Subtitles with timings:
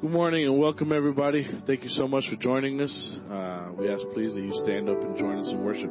[0.00, 1.46] Good morning and welcome, everybody.
[1.66, 3.18] Thank you so much for joining us.
[3.30, 5.90] Uh, we ask, please, that you stand up and join us in worship.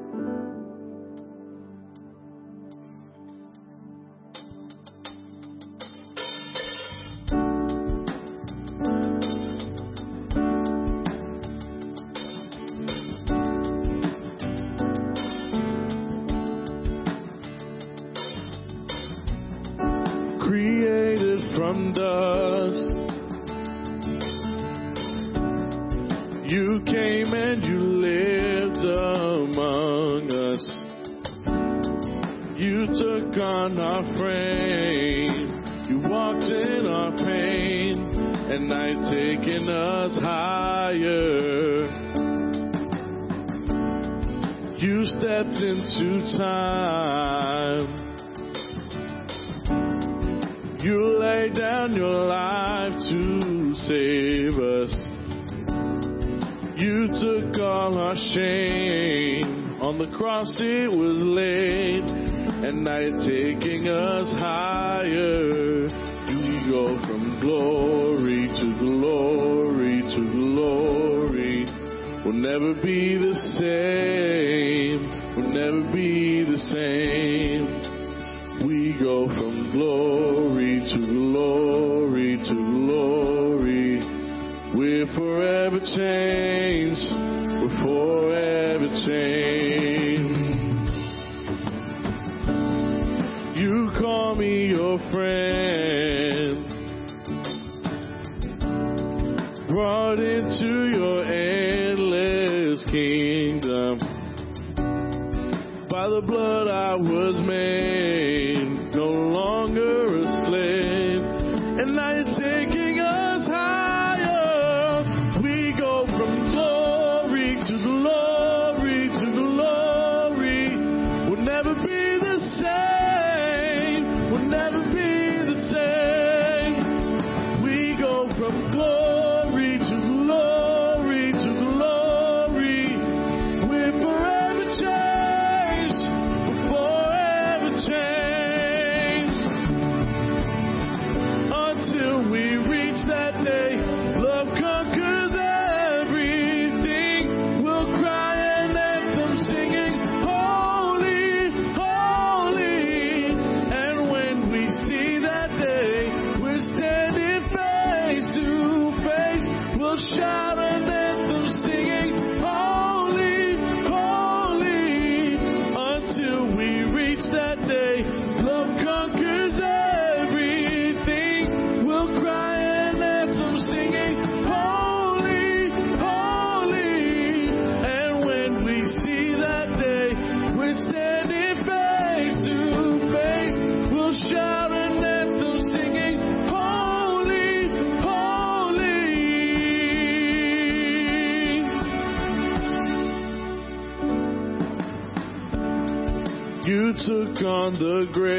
[198.12, 198.39] great.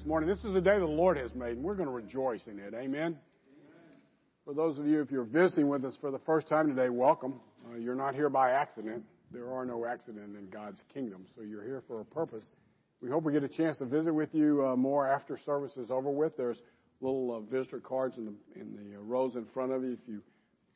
[0.00, 0.30] This morning.
[0.30, 2.72] This is the day the Lord has made, and we're going to rejoice in it.
[2.72, 3.18] Amen.
[4.46, 7.38] For those of you, if you're visiting with us for the first time today, welcome.
[7.66, 9.04] Uh, you're not here by accident.
[9.30, 12.46] There are no accidents in God's kingdom, so you're here for a purpose.
[13.02, 15.90] We hope we get a chance to visit with you uh, more after service is
[15.90, 16.34] over with.
[16.34, 16.62] There's
[17.02, 19.90] little uh, visitor cards in the in the uh, rows in front of you.
[19.90, 20.22] If you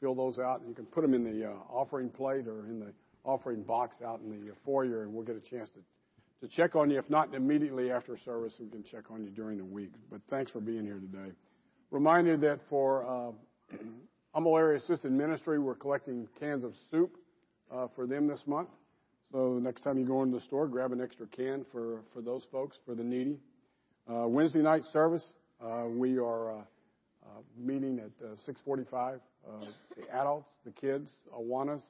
[0.03, 2.93] fill those out, you can put them in the uh, offering plate or in the
[3.25, 5.81] offering box out in the foyer, and we'll get a chance to
[6.45, 6.99] to check on you.
[6.99, 9.93] If not immediately after service, we can check on you during the week.
[10.11, 11.33] But thanks for being here today.
[11.91, 13.77] Reminded that for uh,
[14.35, 17.17] Humble Area Assisted Ministry, we're collecting cans of soup
[17.73, 18.69] uh, for them this month.
[19.33, 22.21] So the next time you go into the store, grab an extra can for, for
[22.21, 23.39] those folks, for the needy.
[24.07, 25.27] Uh, Wednesday night service,
[25.65, 28.11] uh, we are uh, uh, meeting at
[28.47, 29.19] 6:45.
[29.97, 31.81] the adults, the kids, Awanas,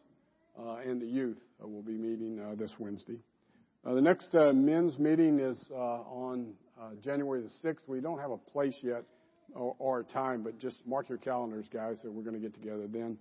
[0.87, 3.19] and the youth will be meeting this Wednesday.
[3.85, 6.55] Uh, the next uh, men's meeting is uh, on
[7.03, 7.87] January the 6th.
[7.87, 9.05] We don't have a place yet
[9.55, 12.55] or, or a time, but just mark your calendars, guys, that we're going to get
[12.55, 13.19] together then.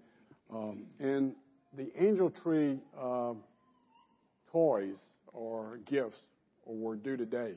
[0.53, 1.33] Um, and
[1.75, 2.79] the angel tree
[4.51, 4.95] toys
[5.33, 6.17] or gifts
[6.65, 7.53] were due today.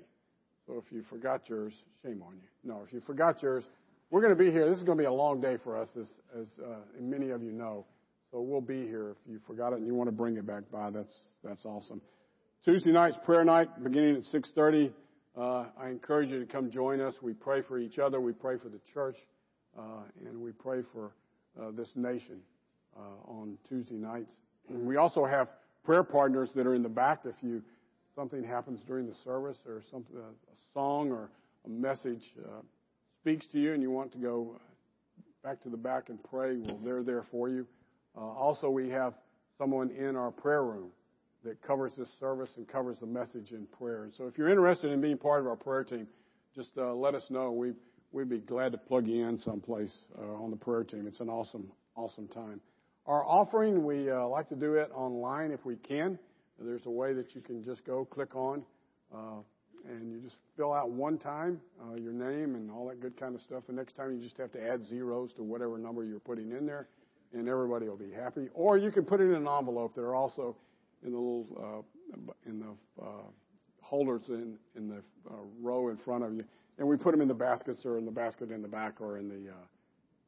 [0.67, 1.73] So if you forgot yours,
[2.03, 2.49] shame on you.
[2.65, 3.65] No, if you forgot yours,
[4.11, 4.69] we're going to be here.
[4.69, 6.09] This is going to be a long day for us, as,
[6.41, 7.85] as uh, many of you know.
[8.33, 9.11] So we'll be here.
[9.11, 12.01] If you forgot it and you want to bring it back by, that's that's awesome.
[12.66, 14.92] Tuesday night's prayer night, beginning at 6:30.
[15.37, 17.14] Uh, I encourage you to come join us.
[17.23, 18.20] We pray for each other.
[18.20, 19.14] We pray for the church,
[19.78, 21.12] uh, and we pray for
[21.56, 22.40] uh, this nation
[22.96, 24.35] uh, on Tuesday nights.
[24.68, 25.46] And we also have
[25.85, 27.20] prayer partners that are in the back.
[27.25, 27.62] If you
[28.16, 31.30] something happens during the service, or something, a song or
[31.66, 32.62] a message uh,
[33.20, 34.61] speaks to you, and you want to go
[35.44, 37.64] back to the back and pray, well, they're there for you.
[38.16, 39.14] Uh, also, we have
[39.56, 40.90] someone in our prayer room
[41.45, 44.05] that covers this service and covers the message in prayer.
[44.05, 46.07] And so if you're interested in being part of our prayer team,
[46.55, 47.52] just uh, let us know.
[47.52, 47.73] We,
[48.12, 51.07] we'd be glad to plug you in someplace uh, on the prayer team.
[51.07, 52.61] It's an awesome, awesome time.
[53.07, 56.19] Our offering, we uh, like to do it online if we can.
[56.59, 58.62] There's a way that you can just go click on
[59.14, 59.40] uh,
[59.88, 63.35] and you just fill out one time uh, your name and all that good kind
[63.35, 63.64] of stuff.
[63.66, 66.66] The next time you just have to add zeros to whatever number you're putting in
[66.66, 66.88] there,
[67.33, 68.49] and everybody will be happy.
[68.55, 69.95] Or you can put it in an envelope.
[69.95, 70.57] There are also
[71.05, 73.23] in the little uh, in the uh,
[73.83, 76.45] holders in in the uh, row in front of you,
[76.79, 79.19] and we put them in the baskets or in the basket in the back or
[79.19, 79.35] in the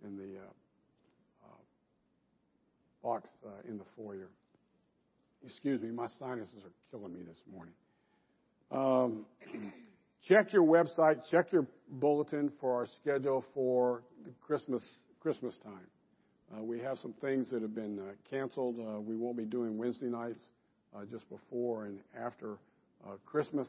[0.07, 0.39] in the
[3.03, 3.31] box
[3.69, 4.29] in the foyer.
[5.45, 7.75] Excuse me, my sinuses are killing me this morning.
[8.71, 9.25] Um,
[10.29, 14.03] check your website, check your bulletin for our schedule for
[14.47, 14.85] Christmas
[15.21, 15.87] Christmas time.
[16.57, 18.77] Uh, we have some things that have been uh, canceled.
[18.79, 20.41] Uh, we won't be doing Wednesday nights
[21.11, 22.59] just before and after
[23.07, 23.69] uh, Christmas.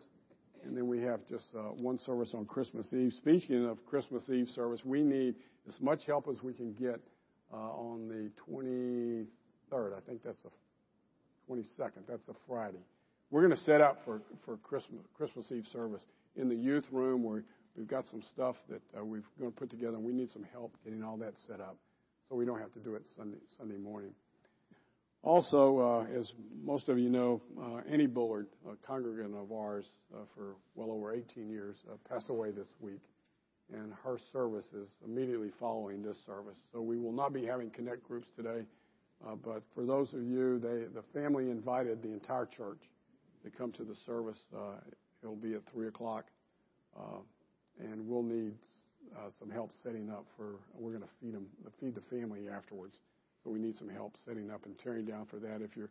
[0.64, 3.14] And then we have just uh, one service on Christmas Eve.
[3.14, 5.36] Speaking of Christmas Eve service, we need
[5.68, 7.00] as much help as we can get
[7.54, 9.96] uh, on the 23rd.
[9.96, 10.50] I think that's the
[11.50, 12.04] 22nd.
[12.08, 12.84] That's a Friday.
[13.32, 16.04] We're going to set up for, for Christmas, Christmas Eve service
[16.36, 17.44] in the youth room where
[17.78, 20.46] we've got some stuff that uh, we're going to put together, and we need some
[20.52, 21.78] help getting all that set up
[22.28, 24.12] so we don't have to do it Sunday, Sunday morning.
[25.22, 26.32] Also, uh, as
[26.64, 29.86] most of you know, uh, Annie Bullard, a congregant of ours
[30.16, 33.02] uh, for well over 18 years, uh, passed away this week,
[33.74, 36.58] and her service is immediately following this service.
[36.72, 38.64] So we will not be having connect groups today,
[39.28, 42.80] uh, but for those of you, they, the family invited the entire church
[43.44, 44.40] to come to the service.
[44.56, 44.76] Uh,
[45.22, 46.28] it'll be at 3 o'clock,
[47.78, 48.54] and we'll need
[49.38, 50.56] some help setting up for.
[50.74, 51.48] We're going to feed them,
[51.82, 52.96] feed the family afterwards.
[53.44, 55.62] So we need some help setting up and tearing down for that.
[55.62, 55.90] If you're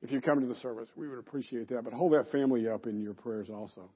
[0.00, 1.82] if you come to the service, we would appreciate that.
[1.82, 3.90] But hold that family up in your prayers also.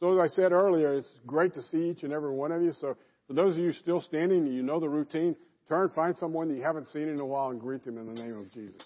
[0.00, 2.72] So as I said earlier, it's great to see each and every one of you.
[2.72, 5.36] So for those of you still standing, you know the routine.
[5.68, 8.20] Turn, find someone that you haven't seen in a while, and greet them in the
[8.20, 8.82] name of Jesus.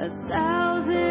[0.00, 1.09] A thousand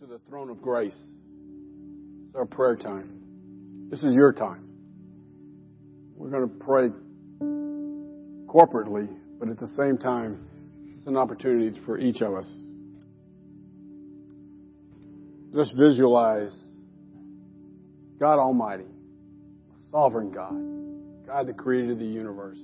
[0.00, 0.94] to the throne of grace.
[2.26, 3.88] It's our prayer time.
[3.90, 4.68] This is your time.
[6.14, 6.88] We're going to pray
[8.46, 9.08] corporately,
[9.40, 10.46] but at the same time,
[10.94, 12.46] it's an opportunity for each of us.
[15.54, 16.54] Just visualize
[18.20, 18.84] God Almighty,
[19.90, 22.58] sovereign God, God that created the universe,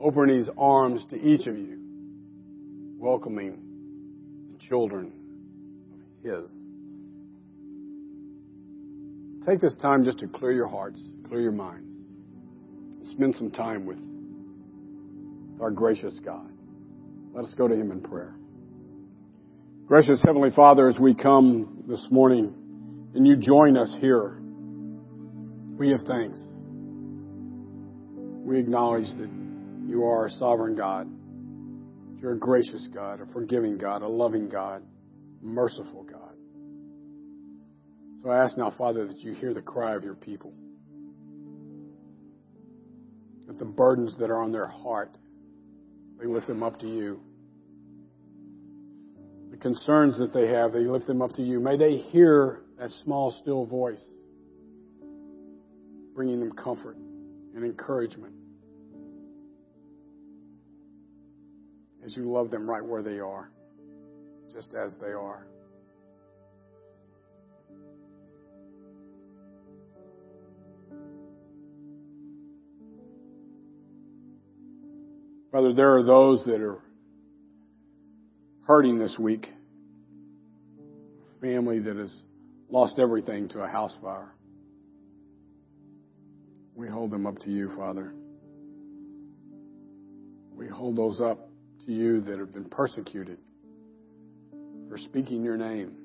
[0.00, 1.80] opening His arms to each of you,
[3.00, 3.58] welcoming
[4.52, 5.12] the children
[6.22, 6.50] His.
[9.46, 11.98] Take this time just to clear your hearts, clear your minds.
[13.10, 13.98] Spend some time with
[15.60, 16.48] our gracious God.
[17.34, 18.34] Let us go to Him in prayer.
[19.86, 22.54] Gracious Heavenly Father, as we come this morning
[23.14, 24.38] and you join us here,
[25.76, 26.38] we give thanks.
[28.44, 29.30] We acknowledge that
[29.86, 31.08] you are a sovereign God.
[32.20, 34.82] You're a gracious God, a forgiving God, a loving God,
[35.42, 36.34] merciful God.
[38.22, 40.54] So I ask now, Father, that you hear the cry of your people.
[43.48, 45.16] That the burdens that are on their heart,
[46.20, 47.20] they lift them up to you.
[49.50, 51.58] The concerns that they have, they lift them up to you.
[51.60, 54.02] May they hear that small, still voice
[56.14, 56.96] bringing them comfort
[57.54, 58.34] and encouragement
[62.04, 63.50] as you love them right where they are,
[64.52, 65.46] just as they are.
[75.50, 76.78] Father, there are those that are
[78.66, 79.48] hurting this week.
[81.40, 82.22] Family that has
[82.70, 84.32] lost everything to a house fire.
[86.74, 88.14] We hold them up to you, Father.
[90.54, 91.50] We hold those up
[91.84, 93.38] to you that have been persecuted
[94.92, 95.96] for speaking your name,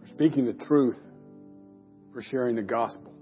[0.00, 0.96] for speaking the truth,
[2.14, 3.12] for sharing the gospel.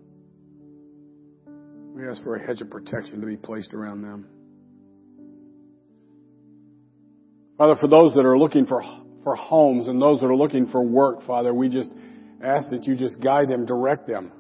[1.93, 4.29] We ask for a hedge of protection to be placed around them.
[7.59, 8.85] Father, for those that are looking for,
[9.25, 11.91] for homes and those that are looking for work, Father, we just
[12.41, 14.31] ask that you just guide them, direct them.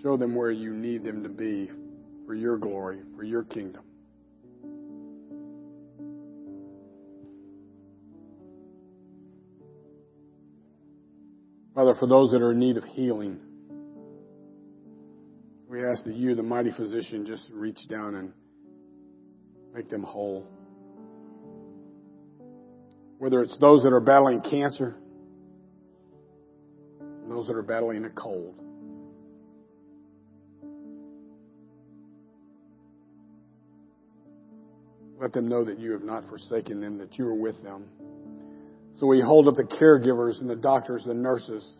[0.00, 1.70] Show them where you need them to be
[2.24, 3.82] for your glory, for your kingdom.
[11.76, 13.38] Father, for those that are in need of healing,
[15.68, 18.32] we ask that you, the mighty physician, just reach down and
[19.74, 20.46] make them whole.
[23.18, 24.96] Whether it's those that are battling cancer,
[27.28, 28.54] those that are battling a cold.
[35.20, 37.84] Let them know that you have not forsaken them, that you are with them.
[38.96, 41.78] So we hold up the caregivers and the doctors, the nurses.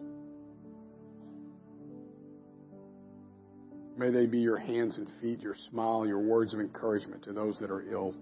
[3.97, 7.59] May they be your hands and feet, your smile, your words of encouragement to those
[7.61, 8.15] that are ill.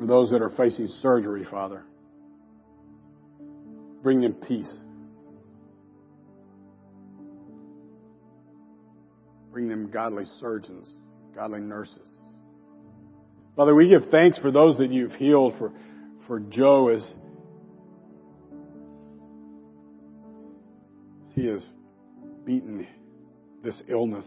[0.00, 1.84] For those that are facing surgery, Father,
[4.02, 4.74] bring them peace.
[9.52, 10.88] Bring them godly surgeons,
[11.34, 12.11] godly nurses.
[13.56, 15.72] Father, we give thanks for those that you've healed, for,
[16.26, 17.14] for Joe as,
[21.34, 21.66] he has
[22.46, 22.86] beaten
[23.62, 24.26] this illness.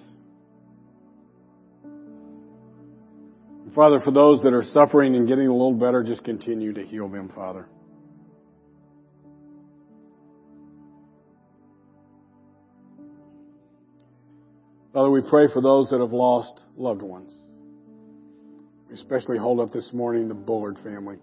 [3.74, 7.10] Father, for those that are suffering and getting a little better, just continue to heal
[7.10, 7.68] them, Father.
[14.94, 17.36] Father, we pray for those that have lost loved ones.
[18.96, 21.18] Especially hold up this morning the Bullard family.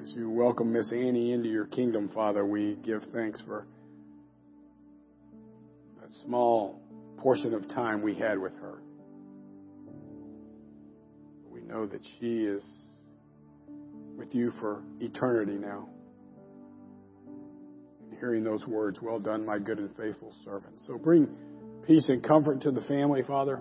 [0.00, 3.66] As you welcome Miss Annie into your kingdom, Father, we give thanks for
[6.00, 6.80] that small
[7.16, 8.78] portion of time we had with her.
[11.50, 12.64] We know that she is
[14.16, 15.88] with you for eternity now.
[18.08, 20.80] And hearing those words, well done, my good and faithful servant.
[20.86, 21.28] So bring
[21.88, 23.60] peace and comfort to the family, Father.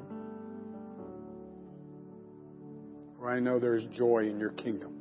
[3.18, 4.94] For I know there's joy in your kingdom.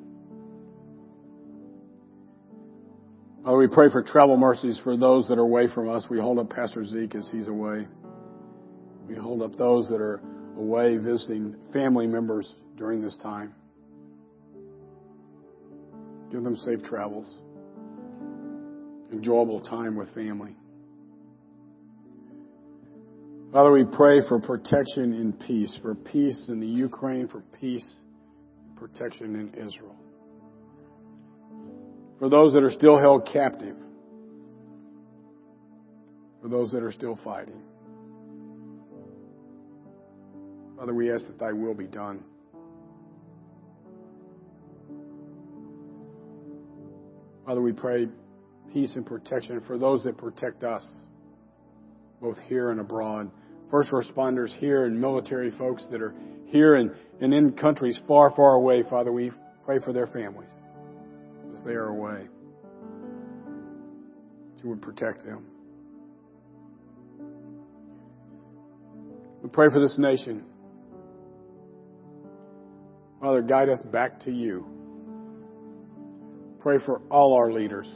[3.42, 6.06] Father, we pray for travel mercies for those that are away from us.
[6.08, 7.88] We hold up Pastor Zeke as he's away.
[9.08, 10.20] We hold up those that are
[10.56, 13.54] away visiting family members during this time.
[16.30, 17.32] Give them safe travels,
[19.12, 20.54] enjoyable time with family.
[23.56, 27.90] Father, we pray for protection and peace, for peace in the Ukraine, for peace,
[28.68, 29.96] and protection in Israel.
[32.18, 33.74] For those that are still held captive,
[36.42, 37.62] for those that are still fighting.
[40.76, 42.22] Father, we ask that thy will be done.
[47.46, 48.06] Father, we pray
[48.74, 50.86] peace and protection for those that protect us,
[52.20, 53.30] both here and abroad.
[53.70, 56.14] First responders here and military folks that are
[56.46, 59.32] here and, and in countries far, far away, Father, we
[59.64, 60.50] pray for their families
[61.52, 62.26] as they are away.
[64.62, 65.46] You would protect them.
[69.42, 70.44] We pray for this nation.
[73.20, 74.66] Father, guide us back to you.
[76.60, 77.88] Pray for all our leaders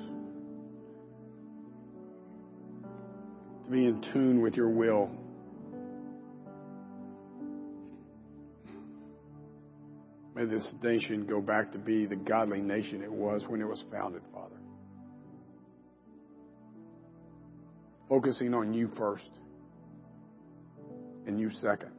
[3.64, 5.10] to be in tune with your will.
[10.40, 13.84] May this nation go back to be the godly nation it was when it was
[13.92, 14.56] founded, Father.
[18.08, 19.28] Focusing on you first,
[21.26, 21.92] and you second,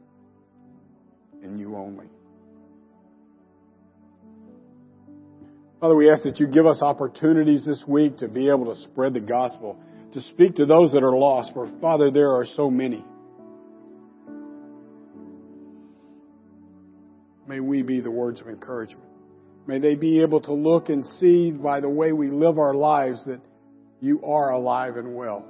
[1.44, 2.06] and you only.
[5.78, 9.14] Father, we ask that you give us opportunities this week to be able to spread
[9.14, 9.78] the gospel,
[10.14, 13.04] to speak to those that are lost, for Father, there are so many.
[17.52, 19.04] May we be the words of encouragement.
[19.66, 23.26] May they be able to look and see by the way we live our lives
[23.26, 23.42] that
[24.00, 25.44] you are alive and well.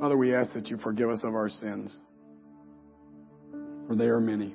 [0.00, 1.94] Father, we ask that you forgive us of our sins,
[3.86, 4.54] for they are many.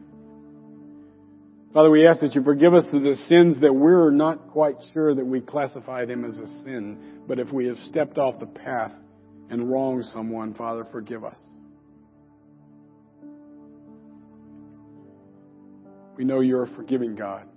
[1.72, 5.14] Father, we ask that you forgive us of the sins that we're not quite sure
[5.14, 7.22] that we classify them as a sin.
[7.28, 8.94] But if we have stepped off the path
[9.52, 11.38] and wronged someone, Father, forgive us.
[16.16, 17.48] We know you're a forgiving God.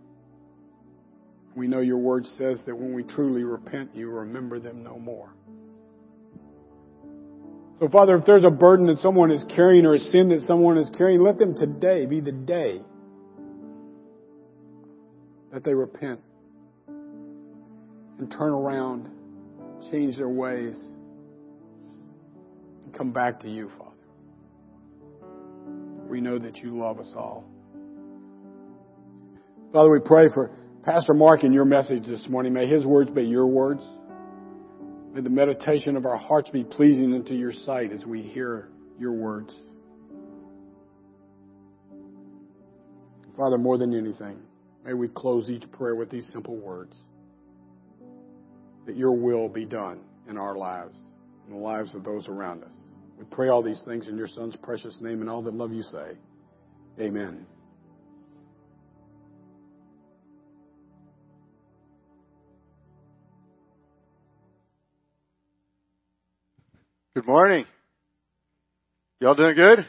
[1.55, 5.33] We know your word says that when we truly repent, you remember them no more.
[7.81, 10.79] So, Father, if there's a burden that someone is carrying or a sin that someone
[10.79, 12.81] is carrying, let them today be the day
[15.53, 16.21] that they repent
[16.87, 19.11] and turn around,
[19.91, 20.79] change their ways,
[22.85, 23.93] and come back to you, Father.
[26.09, 27.45] We know that you love us all.
[29.77, 30.51] Father, we pray for
[30.85, 32.55] Pastor Mark and your message this morning.
[32.55, 33.85] May his words be your words.
[35.13, 39.13] May the meditation of our hearts be pleasing unto your sight as we hear your
[39.13, 39.55] words.
[43.37, 44.39] Father, more than anything,
[44.83, 46.97] May we close each prayer with these simple words
[48.87, 50.99] that your will be done in our lives,
[51.47, 52.73] in the lives of those around us.
[53.19, 55.83] We pray all these things in your Son's precious name, and all that love you
[55.83, 56.13] say,
[56.99, 57.45] Amen.
[67.17, 67.65] Good morning.
[69.21, 69.87] Y'all doing good?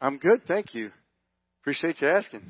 [0.00, 0.92] I'm good, thank you.
[1.60, 2.44] Appreciate you asking.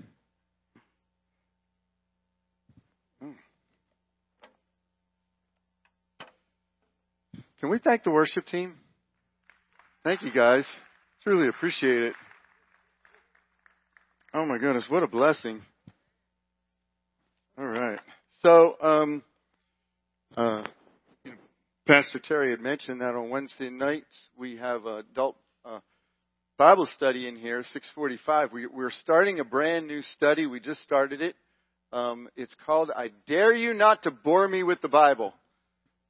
[7.60, 8.74] Can we thank the worship team?
[10.04, 10.66] Thank you guys.
[11.24, 12.14] Truly appreciate it.
[14.34, 15.62] Oh my goodness, what a blessing.
[17.56, 18.00] All right.
[18.42, 19.22] So, um,
[20.36, 20.64] uh,
[21.86, 25.80] Pastor Terry had mentioned that on Wednesday nights we have a adult uh,
[26.56, 27.64] Bible study in here,
[27.96, 28.52] 6:45.
[28.52, 30.46] We, we're starting a brand new study.
[30.46, 31.34] We just started it.
[31.92, 35.34] Um, it's called "I Dare You Not to Bore Me with the Bible."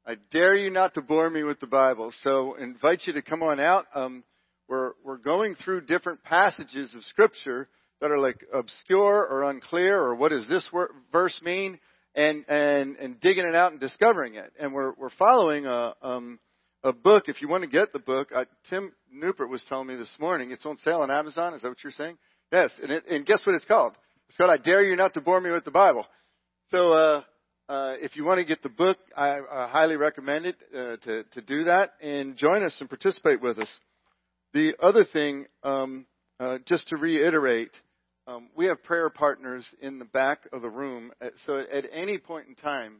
[0.06, 2.12] I dare you not to bore me with the Bible.
[2.22, 3.86] So invite you to come on out.
[3.94, 4.24] Um,
[4.68, 7.68] we're we're going through different passages of Scripture
[8.02, 10.68] that are like obscure or unclear, or what does this
[11.12, 11.80] verse mean,
[12.14, 14.52] and and and digging it out and discovering it.
[14.60, 16.38] And we're we're following a um,
[16.82, 17.24] a book.
[17.28, 20.50] If you want to get the book, uh, Tim Newport was telling me this morning
[20.50, 21.54] it's on sale on Amazon.
[21.54, 22.18] Is that what you're saying?
[22.50, 22.70] Yes.
[22.82, 23.94] And it, and guess what it's called?
[24.28, 26.06] It's called I Dare You Not to Bore Me with the Bible.
[26.70, 26.92] So.
[26.92, 27.22] uh
[27.68, 31.24] uh, if you want to get the book, I, I highly recommend it uh, to
[31.32, 33.68] to do that and join us and participate with us.
[34.52, 36.04] The other thing, um,
[36.38, 37.70] uh, just to reiterate,
[38.26, 41.12] um, we have prayer partners in the back of the room.
[41.20, 42.96] Uh, so at any point in time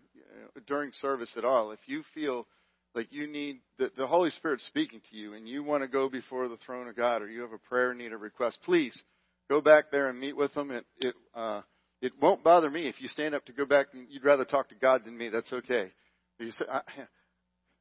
[0.56, 2.46] uh, during service at all, if you feel
[2.94, 6.08] like you need the, the Holy Spirit speaking to you and you want to go
[6.08, 9.00] before the throne of God or you have a prayer need or request, please
[9.48, 10.70] go back there and meet with them.
[10.70, 11.62] It, it uh,
[12.00, 14.68] it won't bother me if you stand up to go back and you'd rather talk
[14.70, 15.28] to God than me.
[15.28, 15.92] That's okay.
[16.40, 16.80] Say, I,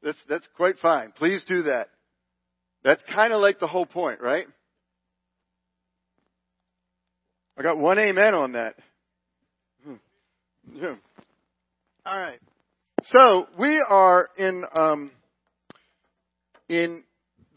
[0.03, 1.13] That's, that's quite fine.
[1.15, 1.89] Please do that.
[2.83, 4.47] That's kind of like the whole point, right?
[7.61, 8.73] I got one amen on that.
[9.85, 9.93] Hmm.
[10.73, 10.95] Yeah.
[12.07, 12.39] All right.
[13.03, 15.11] So we are in um,
[16.67, 17.03] in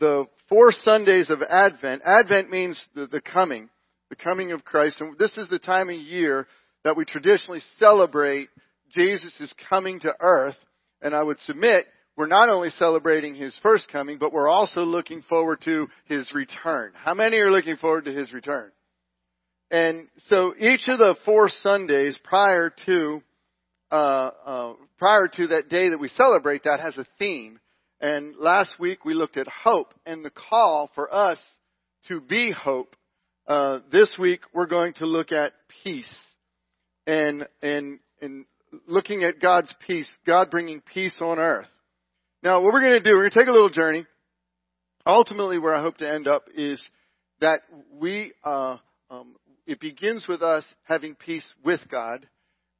[0.00, 2.02] the four Sundays of Advent.
[2.04, 3.70] Advent means the, the coming,
[4.10, 6.46] the coming of Christ, and this is the time of year
[6.84, 8.50] that we traditionally celebrate
[8.94, 10.56] Jesus' coming to earth.
[11.00, 15.22] And I would submit we're not only celebrating his first coming, but we're also looking
[15.22, 16.92] forward to his return.
[16.94, 18.70] How many are looking forward to his return?
[19.74, 23.20] And so each of the four Sundays prior to
[23.90, 27.58] uh, uh, prior to that day that we celebrate that has a theme.
[28.00, 31.40] And last week we looked at hope and the call for us
[32.06, 32.94] to be hope.
[33.48, 36.14] Uh, this week we're going to look at peace
[37.08, 38.46] and and and
[38.86, 41.66] looking at God's peace, God bringing peace on earth.
[42.44, 44.06] Now, what we're going to do, we're going to take a little journey.
[45.04, 46.88] Ultimately, where I hope to end up is
[47.40, 47.62] that
[47.98, 48.76] we uh,
[49.10, 49.34] um,
[49.66, 52.26] it begins with us having peace with God,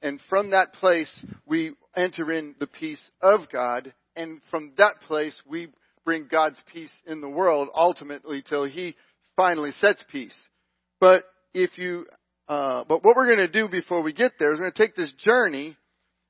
[0.02, 5.40] and from that place we enter in the peace of God, and from that place
[5.46, 5.68] we
[6.04, 8.96] bring God's peace in the world ultimately till He
[9.36, 10.36] finally sets peace.
[11.00, 11.24] But
[11.54, 12.06] if you,
[12.48, 14.86] uh, but what we're going to do before we get there is we're going to
[14.86, 15.76] take this journey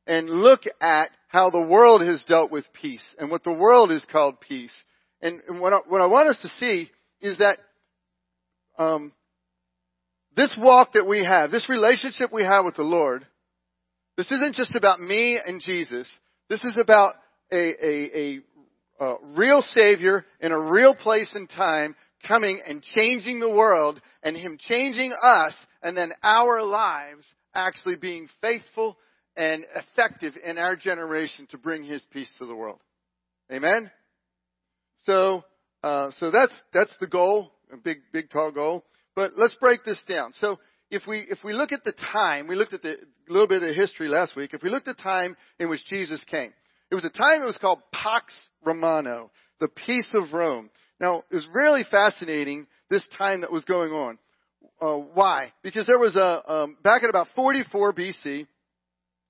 [0.06, 4.06] and look at how the world has dealt with peace and what the world is
[4.10, 4.74] called peace.
[5.20, 6.90] And, and what, I, what I want us to see
[7.20, 7.58] is that
[8.78, 9.12] um,
[10.36, 13.26] this walk that we have, this relationship we have with the Lord,
[14.16, 16.10] this isn't just about me and Jesus.
[16.48, 17.14] This is about
[17.52, 23.40] a, a, a, a real Savior in a real place and time coming and changing
[23.40, 28.96] the world and Him changing us and then our lives actually being faithful
[29.36, 32.78] and effective in our generation to bring His peace to the world.
[33.52, 33.90] Amen?
[35.04, 35.44] So,
[35.82, 38.84] uh, so that's, that's the goal, a big, big, tall goal.
[39.14, 40.32] But let's break this down.
[40.40, 40.58] So
[40.90, 42.96] if we, if we look at the time, we looked at the
[43.28, 44.54] little bit of history last week.
[44.54, 46.52] If we looked at the time in which Jesus came,
[46.90, 48.34] it was a time that was called Pax
[48.64, 49.26] Romana,
[49.60, 50.70] the peace of Rome.
[51.00, 54.18] Now, it was really fascinating this time that was going on.
[54.80, 55.52] Uh, why?
[55.62, 58.46] Because there was a um, back at about 44 BC,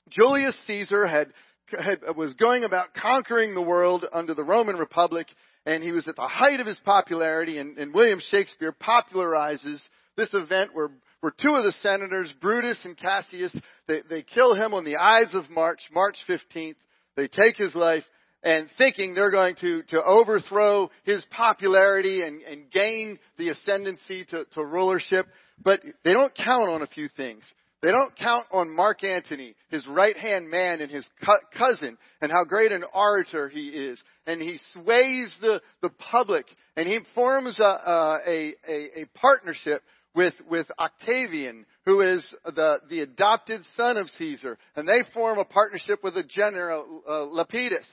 [0.08, 1.32] Julius Caesar had,
[1.78, 5.26] had was going about conquering the world under the Roman Republic,
[5.66, 7.58] and he was at the height of his popularity.
[7.58, 9.80] And, and William Shakespeare popularizes
[10.16, 10.90] this event where
[11.24, 13.56] where two of the senators, Brutus and Cassius,
[13.88, 16.74] they, they kill him on the Ides of March, March 15th.
[17.16, 18.04] They take his life
[18.42, 24.44] and thinking they're going to, to overthrow his popularity and, and gain the ascendancy to,
[24.52, 25.24] to rulership.
[25.64, 27.42] But they don't count on a few things.
[27.84, 31.06] They don't count on Mark Antony, his right hand man and his
[31.52, 34.02] cousin, and how great an orator he is.
[34.26, 36.46] And he sways the, the public,
[36.78, 39.82] and he forms a, a, a, a partnership
[40.14, 44.56] with, with Octavian, who is the, the adopted son of Caesar.
[44.76, 47.84] And they form a partnership with the general, uh, Lepidus.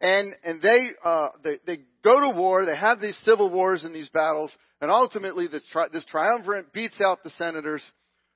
[0.00, 3.94] And, and they, uh, they, they go to war, they have these civil wars and
[3.94, 7.84] these battles, and ultimately tri- this triumvirate beats out the senators.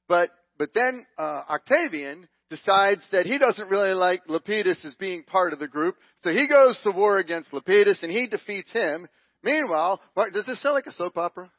[0.06, 5.52] But but then uh, Octavian decides that he doesn't really like Lepidus as being part
[5.52, 9.08] of the group, so he goes to war against Lepidus and he defeats him.
[9.42, 11.50] Meanwhile, Mark, does this sound like a soap opera?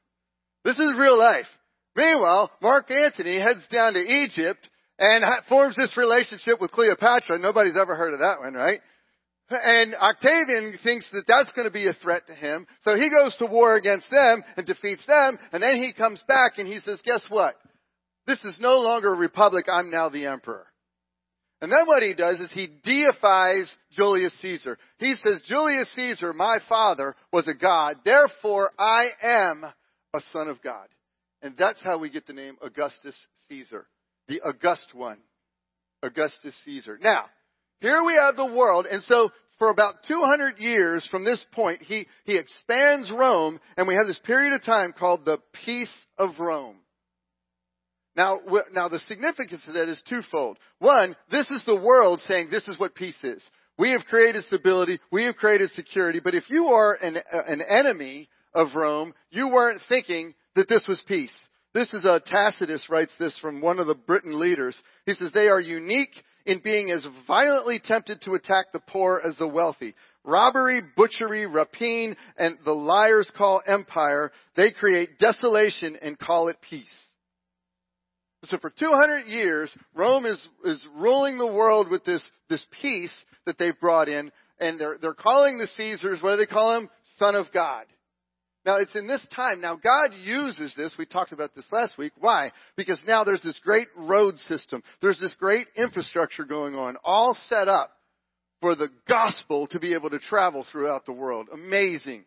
[0.63, 1.47] This is real life.
[1.95, 7.37] Meanwhile, Mark Antony heads down to Egypt and forms this relationship with Cleopatra.
[7.39, 8.79] Nobody's ever heard of that one, right?
[9.49, 12.65] And Octavian thinks that that's going to be a threat to him.
[12.81, 15.37] So he goes to war against them and defeats them.
[15.51, 17.55] And then he comes back and he says, guess what?
[18.25, 19.65] This is no longer a republic.
[19.71, 20.65] I'm now the emperor.
[21.61, 24.77] And then what he does is he deifies Julius Caesar.
[24.97, 27.99] He says, Julius Caesar, my father, was a god.
[28.03, 29.63] Therefore, I am
[30.13, 30.87] a son of God.
[31.41, 33.15] And that's how we get the name Augustus
[33.47, 33.87] Caesar.
[34.27, 35.19] The August one.
[36.01, 36.99] Augustus Caesar.
[37.01, 37.25] Now,
[37.79, 38.85] here we have the world.
[38.85, 43.95] And so for about 200 years from this point, he, he expands Rome and we
[43.95, 46.77] have this period of time called the Peace of Rome.
[48.15, 48.39] Now,
[48.71, 50.57] now the significance of that is twofold.
[50.79, 53.43] One, this is the world saying this is what peace is.
[53.77, 54.99] We have created stability.
[55.11, 56.19] We have created security.
[56.23, 61.03] But if you are an, an enemy of Rome, you weren't thinking that this was
[61.07, 61.33] peace.
[61.73, 64.79] This is a Tacitus writes this from one of the Britain leaders.
[65.07, 66.13] He says they are unique
[66.45, 69.95] in being as violently tempted to attack the poor as the wealthy.
[70.23, 74.31] Robbery, butchery, rapine, and the liars call empire.
[74.55, 76.85] They create desolation and call it peace.
[78.45, 83.57] So for 200 years, Rome is, is ruling the world with this, this peace that
[83.57, 84.31] they've brought in.
[84.59, 86.89] and they're, they're calling the Caesars, what do they call him?
[87.17, 87.85] Son of God.
[88.65, 89.59] Now it's in this time.
[89.59, 90.95] Now God uses this.
[90.97, 92.13] We talked about this last week.
[92.17, 92.51] Why?
[92.77, 94.83] Because now there's this great road system.
[95.01, 97.91] There's this great infrastructure going on, all set up
[98.61, 101.49] for the gospel to be able to travel throughout the world.
[101.51, 102.23] Amazing.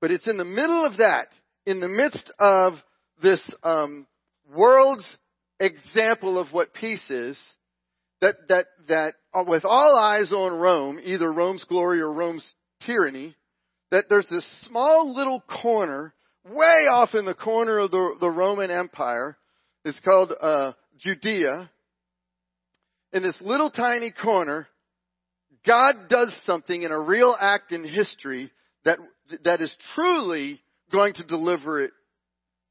[0.00, 1.28] But it's in the middle of that,
[1.64, 2.74] in the midst of
[3.22, 4.06] this um,
[4.52, 5.16] world's
[5.60, 7.40] example of what peace is,
[8.20, 12.54] that that that uh, with all eyes on Rome, either Rome's glory or Rome's
[12.86, 13.36] tyranny,
[13.90, 18.70] that there's this small little corner, way off in the corner of the, the Roman
[18.70, 19.36] Empire.
[19.84, 21.70] It's called uh, Judea.
[23.12, 24.66] In this little tiny corner,
[25.66, 28.50] God does something in a real act in history
[28.84, 28.98] that
[29.44, 30.60] that is truly
[30.92, 31.92] going to deliver it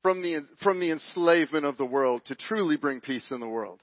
[0.03, 3.81] from the from the enslavement of the world to truly bring peace in the world.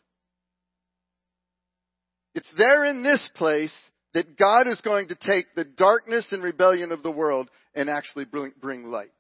[2.35, 3.75] It's there in this place
[4.15, 8.25] that God is going to take the darkness and rebellion of the world and actually
[8.25, 9.11] bring, bring light.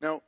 [0.00, 0.22] Now,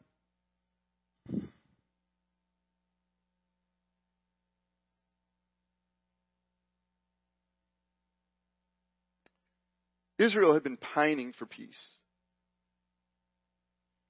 [10.18, 11.99] Israel had been pining for peace.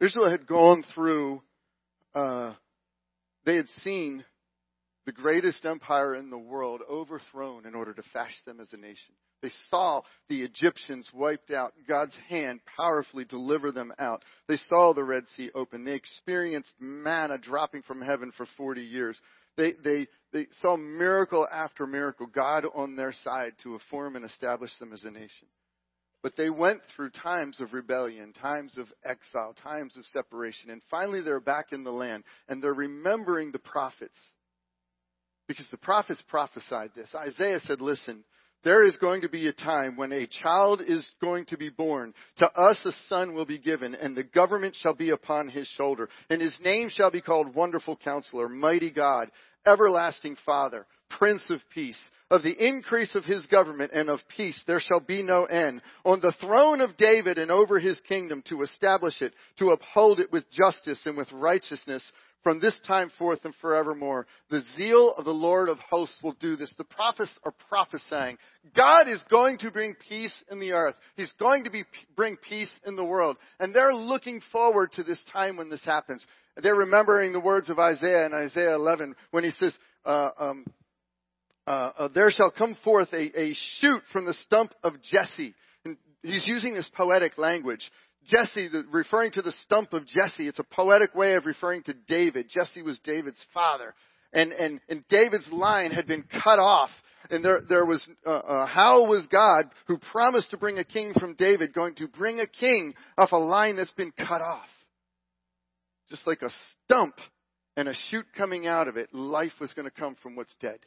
[0.01, 1.43] Israel had gone through,
[2.15, 2.55] uh,
[3.45, 4.25] they had seen
[5.07, 9.15] the greatest empire in the world overthrown in order to fashion them as a nation.
[9.43, 14.23] They saw the Egyptians wiped out, God's hand powerfully deliver them out.
[14.49, 15.85] They saw the Red Sea open.
[15.85, 19.19] They experienced manna dropping from heaven for 40 years.
[19.57, 24.71] They, they, they saw miracle after miracle, God on their side to form and establish
[24.79, 25.49] them as a nation.
[26.23, 31.23] But they went through times of rebellion, times of exile, times of separation, and finally
[31.23, 34.17] they're back in the land and they're remembering the prophets
[35.49, 37.13] because the prophets prophesied this.
[37.15, 38.23] Isaiah said, listen,
[38.63, 42.13] there is going to be a time when a child is going to be born.
[42.39, 46.09] To us a son will be given, and the government shall be upon his shoulder.
[46.29, 49.31] And his name shall be called Wonderful Counselor, Mighty God,
[49.67, 50.87] Everlasting Father,
[51.19, 52.01] Prince of Peace.
[52.31, 55.83] Of the increase of his government and of peace there shall be no end.
[56.05, 60.31] On the throne of David and over his kingdom to establish it, to uphold it
[60.31, 62.09] with justice and with righteousness
[62.43, 64.27] from this time forth and forevermore.
[64.51, 66.73] The zeal of the Lord of hosts will do this.
[66.79, 68.39] The prophets are prophesying.
[68.75, 70.95] God is going to bring peace in the earth.
[71.17, 71.85] He's going to be,
[72.17, 73.37] bring peace in the world.
[73.59, 76.25] And they're looking forward to this time when this happens.
[76.57, 80.65] They're remembering the words of Isaiah in Isaiah 11 when he says, uh, um,
[81.67, 85.55] uh, uh, there shall come forth a, a shoot from the stump of Jesse.
[85.85, 87.89] And he's using this poetic language.
[88.27, 92.49] Jesse, referring to the stump of Jesse, it's a poetic way of referring to David.
[92.49, 93.95] Jesse was David's father.
[94.33, 96.91] And, and, and David's line had been cut off.
[97.31, 101.13] And there, there was, uh, uh, how was God, who promised to bring a king
[101.19, 104.69] from David, going to bring a king off a line that's been cut off?
[106.09, 106.51] Just like a
[106.85, 107.15] stump
[107.77, 110.79] and a shoot coming out of it, life was going to come from what's dead.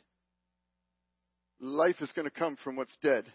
[1.64, 3.26] Life is going to come from what's dead.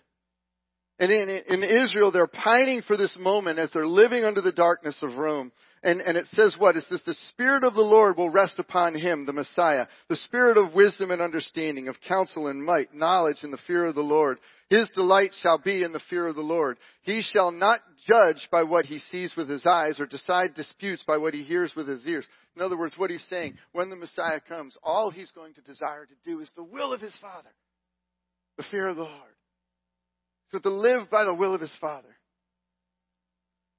[0.98, 4.96] And in, in Israel, they're pining for this moment as they're living under the darkness
[5.00, 5.52] of Rome.
[5.82, 6.76] And, and it says what?
[6.76, 9.86] It says the Spirit of the Lord will rest upon him, the Messiah.
[10.08, 13.94] The Spirit of wisdom and understanding, of counsel and might, knowledge and the fear of
[13.94, 14.38] the Lord.
[14.68, 16.78] His delight shall be in the fear of the Lord.
[17.02, 17.78] He shall not
[18.12, 21.72] judge by what he sees with his eyes or decide disputes by what he hears
[21.76, 22.26] with his ears.
[22.56, 26.06] In other words, what he's saying, when the Messiah comes, all he's going to desire
[26.06, 27.50] to do is the will of his Father.
[28.58, 29.14] The fear of the Lord.
[30.50, 32.14] So to live by the will of his Father.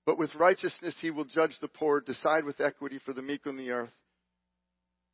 [0.05, 3.57] But with righteousness he will judge the poor, decide with equity for the meek on
[3.57, 3.93] the earth.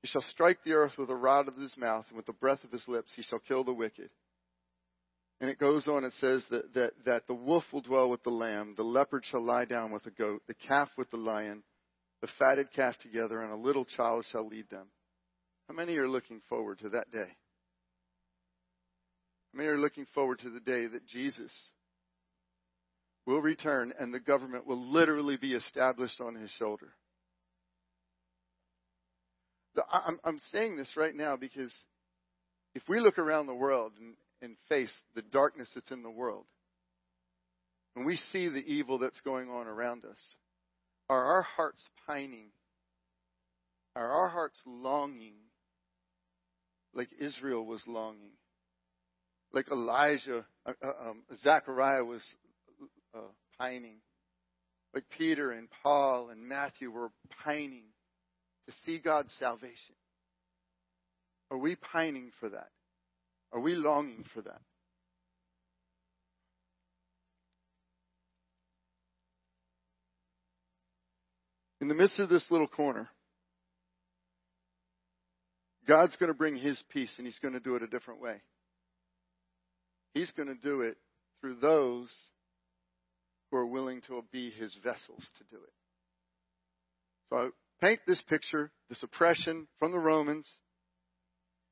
[0.01, 2.63] He shall strike the earth with a rod of his mouth, and with the breath
[2.63, 4.09] of his lips he shall kill the wicked.
[5.41, 8.30] And it goes on, it says that, that, that the wolf will dwell with the
[8.30, 11.63] lamb, the leopard shall lie down with the goat, the calf with the lion,
[12.22, 14.88] the fatted calf together, and a little child shall lead them.
[15.68, 17.36] How many are looking forward to that day?
[19.56, 21.51] Many are looking forward to the day that Jesus
[23.26, 26.89] will return and the government will literally be established on his shoulder.
[29.89, 31.74] I'm, saying this right now because
[32.76, 33.93] if we look around the world
[34.41, 36.45] and face the darkness that's in the world,
[37.95, 40.20] and we see the evil that's going on around us,
[41.10, 42.49] are our hearts pining?
[43.95, 45.36] Are our hearts longing
[46.93, 48.34] like Israel was longing?
[49.56, 52.22] Like Elijah, uh, uh, um, Zechariah was
[53.16, 53.22] uh,
[53.58, 54.01] pining,
[54.93, 57.10] like Peter and Paul and Matthew were
[57.43, 57.86] pining
[58.68, 59.95] to see God's salvation.
[61.49, 62.68] Are we pining for that?
[63.53, 64.60] Are we longing for that?
[71.80, 73.08] In the midst of this little corner,
[75.88, 78.41] God's going to bring His peace and He's going to do it a different way.
[80.16, 80.97] He's going to do it
[81.41, 82.11] through those
[83.51, 85.74] who are willing to be His vessels to do it.
[87.30, 87.49] So I
[87.86, 90.49] paint this picture, this oppression from the Romans.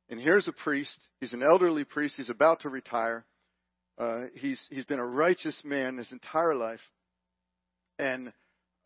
[0.09, 0.99] And here's a priest.
[1.21, 2.15] He's an elderly priest.
[2.17, 3.25] He's about to retire.
[3.97, 6.81] Uh, he's he's been a righteous man his entire life,
[7.99, 8.33] and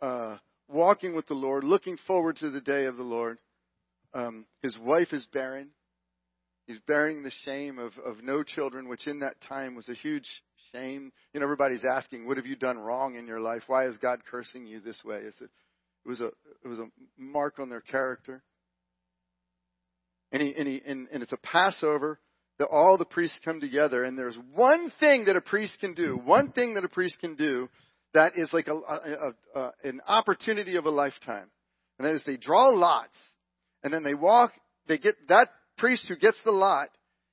[0.01, 0.37] uh,
[0.67, 3.39] walking with the Lord, looking forward to the day of the Lord.
[4.13, 5.69] Um, his wife is barren.
[6.67, 10.27] He's bearing the shame of, of no children, which in that time was a huge
[10.73, 11.11] shame.
[11.33, 13.63] You know, everybody's asking, "What have you done wrong in your life?
[13.67, 16.27] Why is God cursing you this way?" It's a, it was a
[16.63, 16.87] it was a
[17.17, 18.43] mark on their character.
[20.31, 22.19] And he, and, he, and, and it's a Passover
[22.59, 26.19] that all the priests come together, and there's one thing that a priest can do,
[26.23, 27.69] one thing that a priest can do
[28.13, 31.49] that is like a, a, a, an opportunity of a lifetime.
[31.97, 33.15] And that is they draw lots,
[33.83, 34.51] and then they walk,
[34.87, 36.89] they get, that priest who gets the lot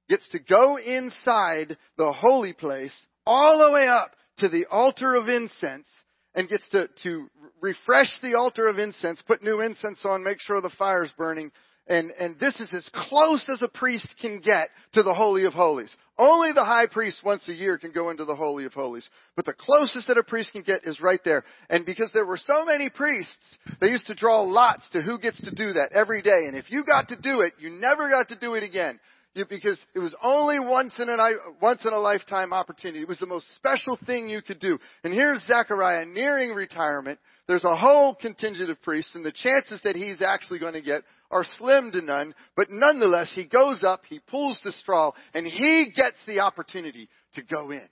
[0.08, 5.28] gets to go inside the holy place all the way up to the altar of
[5.28, 5.88] incense
[6.34, 7.28] and gets to, to
[7.60, 11.52] refresh the altar of incense, put new incense on, make sure the fire's burning,
[11.86, 15.52] and, and this is as close as a priest can get to the Holy of
[15.52, 15.94] Holies.
[16.16, 19.06] Only the high priest once a year can go into the Holy of Holies.
[19.36, 21.44] But the closest that a priest can get is right there.
[21.68, 25.38] And because there were so many priests, they used to draw lots to who gets
[25.42, 26.44] to do that every day.
[26.46, 28.98] And if you got to do it, you never got to do it again.
[29.34, 31.30] You, because it was only once in, a,
[31.60, 33.02] once in a lifetime opportunity.
[33.02, 34.78] It was the most special thing you could do.
[35.02, 37.18] And here's Zechariah nearing retirement.
[37.46, 41.02] There's a whole contingent of priests, and the chances that he's actually going to get
[41.30, 45.92] are slim to none, but nonetheless, he goes up, he pulls the straw, and he
[45.94, 47.86] gets the opportunity to go in.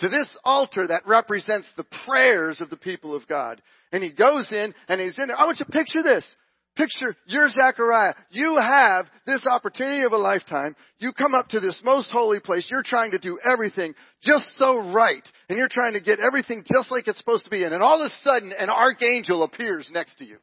[0.00, 3.62] To this altar that represents the prayers of the people of God.
[3.92, 5.38] And he goes in, and he's in there.
[5.38, 6.24] I want you to picture this.
[6.74, 8.14] Picture, you're Zechariah.
[8.30, 10.74] You have this opportunity of a lifetime.
[10.98, 12.66] You come up to this most holy place.
[12.70, 15.22] You're trying to do everything just so right.
[15.50, 17.62] And you're trying to get everything just like it's supposed to be.
[17.62, 20.38] And all of a sudden, an archangel appears next to you.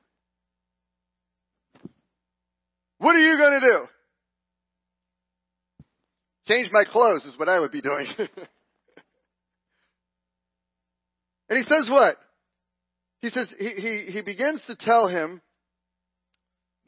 [2.99, 3.85] What are you going to do?
[6.47, 8.05] Change my clothes is what I would be doing.
[11.49, 12.17] and he says what?
[13.21, 15.41] He says, he, he, he begins to tell him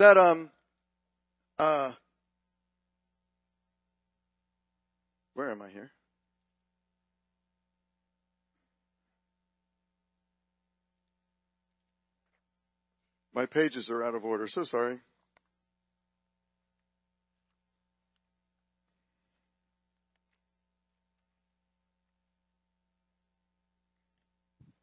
[0.01, 0.49] that, um,
[1.59, 1.91] uh,
[5.35, 5.91] where am I here?
[13.33, 14.95] My pages are out of order, so sorry.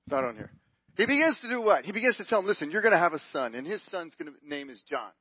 [0.06, 0.57] It's not on here.
[0.98, 1.84] He begins to do what?
[1.84, 4.14] He begins to tell him, listen, you're going to have a son, and his son's
[4.16, 5.12] going to, name is John.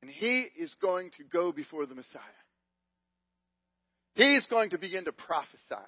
[0.00, 2.22] And he is going to go before the Messiah.
[4.14, 5.82] He's going to begin to prophesy.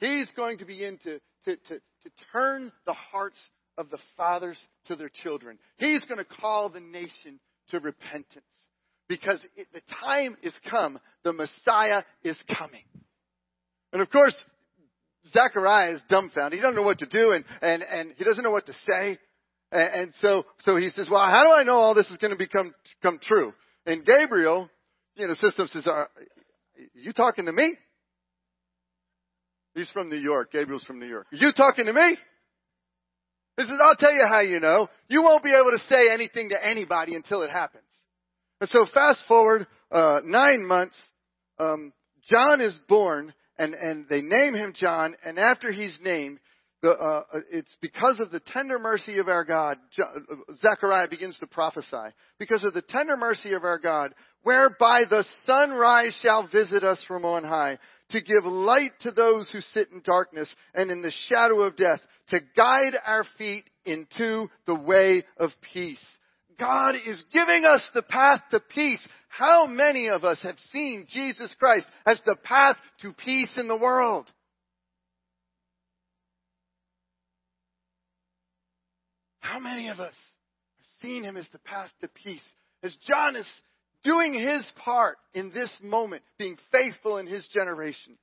[0.00, 3.38] He's going to begin to, to, to, to turn the hearts
[3.78, 5.56] of the fathers to their children.
[5.76, 8.44] He's going to call the nation to repentance.
[9.08, 10.98] Because it, the time is come.
[11.22, 12.82] The Messiah is coming.
[13.92, 14.34] And of course,
[15.32, 16.58] Zechariah is dumbfounded.
[16.58, 19.18] He doesn't know what to do and, and, and he doesn't know what to say.
[19.72, 22.32] And, and so, so he says, well, how do I know all this is going
[22.32, 23.52] to become, come true?
[23.84, 24.68] And Gabriel,
[25.16, 26.08] you know, system says, are
[26.94, 27.76] you talking to me?
[29.74, 30.52] He's from New York.
[30.52, 31.26] Gabriel's from New York.
[31.32, 32.16] Are you talking to me?
[33.56, 34.88] He says, I'll tell you how you know.
[35.08, 37.84] You won't be able to say anything to anybody until it happens.
[38.60, 40.96] And so fast forward, uh, nine months,
[41.58, 41.92] um,
[42.28, 46.38] John is born and, and they name him John, and after he's named,
[46.82, 49.78] the, uh, it's because of the tender mercy of our God,
[50.56, 52.12] Zechariah begins to prophesy.
[52.38, 57.24] Because of the tender mercy of our God, whereby the sunrise shall visit us from
[57.24, 57.78] on high,
[58.10, 62.00] to give light to those who sit in darkness and in the shadow of death,
[62.28, 66.04] to guide our feet into the way of peace.
[66.58, 69.04] God is giving us the path to peace.
[69.28, 73.76] How many of us have seen Jesus Christ as the path to peace in the
[73.76, 74.30] world?
[79.40, 80.14] How many of us
[80.78, 82.42] have seen him as the path to peace?
[82.82, 83.48] As John is
[84.02, 88.16] doing his part in this moment, being faithful in his generation.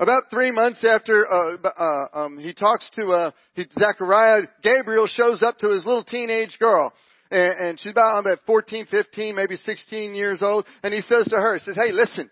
[0.00, 5.42] About three months after uh, uh, um, he talks to uh, he, Zechariah, Gabriel shows
[5.42, 6.94] up to his little teenage girl,
[7.30, 11.36] and, and she's about about 14, 15, maybe 16 years old, and he says to
[11.36, 12.30] her, he says, "Hey, listen."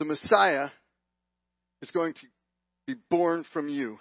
[0.00, 0.68] The Messiah
[1.80, 2.20] is going to
[2.86, 3.98] be born from you.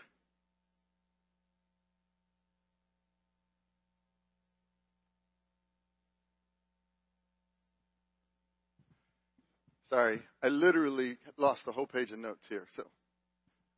[9.89, 12.65] Sorry, I literally lost the whole page of notes here.
[12.75, 12.83] So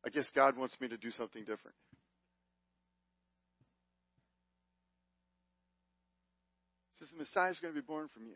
[0.04, 1.76] I guess God wants me to do something different.
[6.92, 8.34] He says the Messiah is going to be born from you.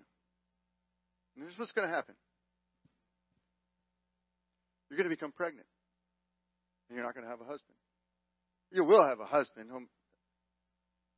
[1.35, 2.15] And here's what's going to happen.
[4.89, 5.67] You're going to become pregnant.
[6.89, 7.77] And you're not going to have a husband.
[8.73, 9.71] You will have a husband,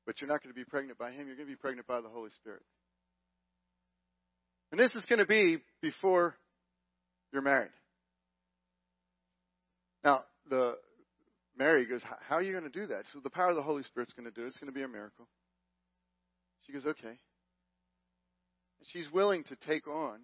[0.06, 1.26] but you're not going to be pregnant by him.
[1.26, 2.62] You're going to be pregnant by the Holy Spirit.
[4.72, 6.34] And this is going to be before
[7.32, 7.70] you're married.
[10.04, 10.76] Now, the
[11.56, 13.04] Mary goes, How are you going to do that?
[13.12, 14.48] So the power of the Holy Spirit's going to do it.
[14.48, 15.26] It's going to be a miracle.
[16.66, 17.08] She goes, Okay.
[17.08, 20.20] And she's willing to take on,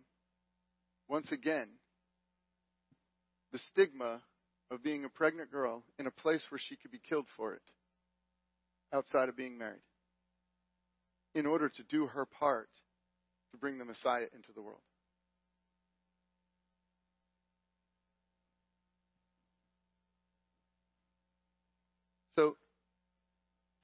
[1.08, 1.68] once again,
[3.52, 4.22] the stigma
[4.70, 7.62] of being a pregnant girl in a place where she could be killed for it
[8.92, 9.82] outside of being married
[11.34, 12.68] in order to do her part
[13.50, 14.80] to bring the Messiah into the world.
[22.34, 22.56] So,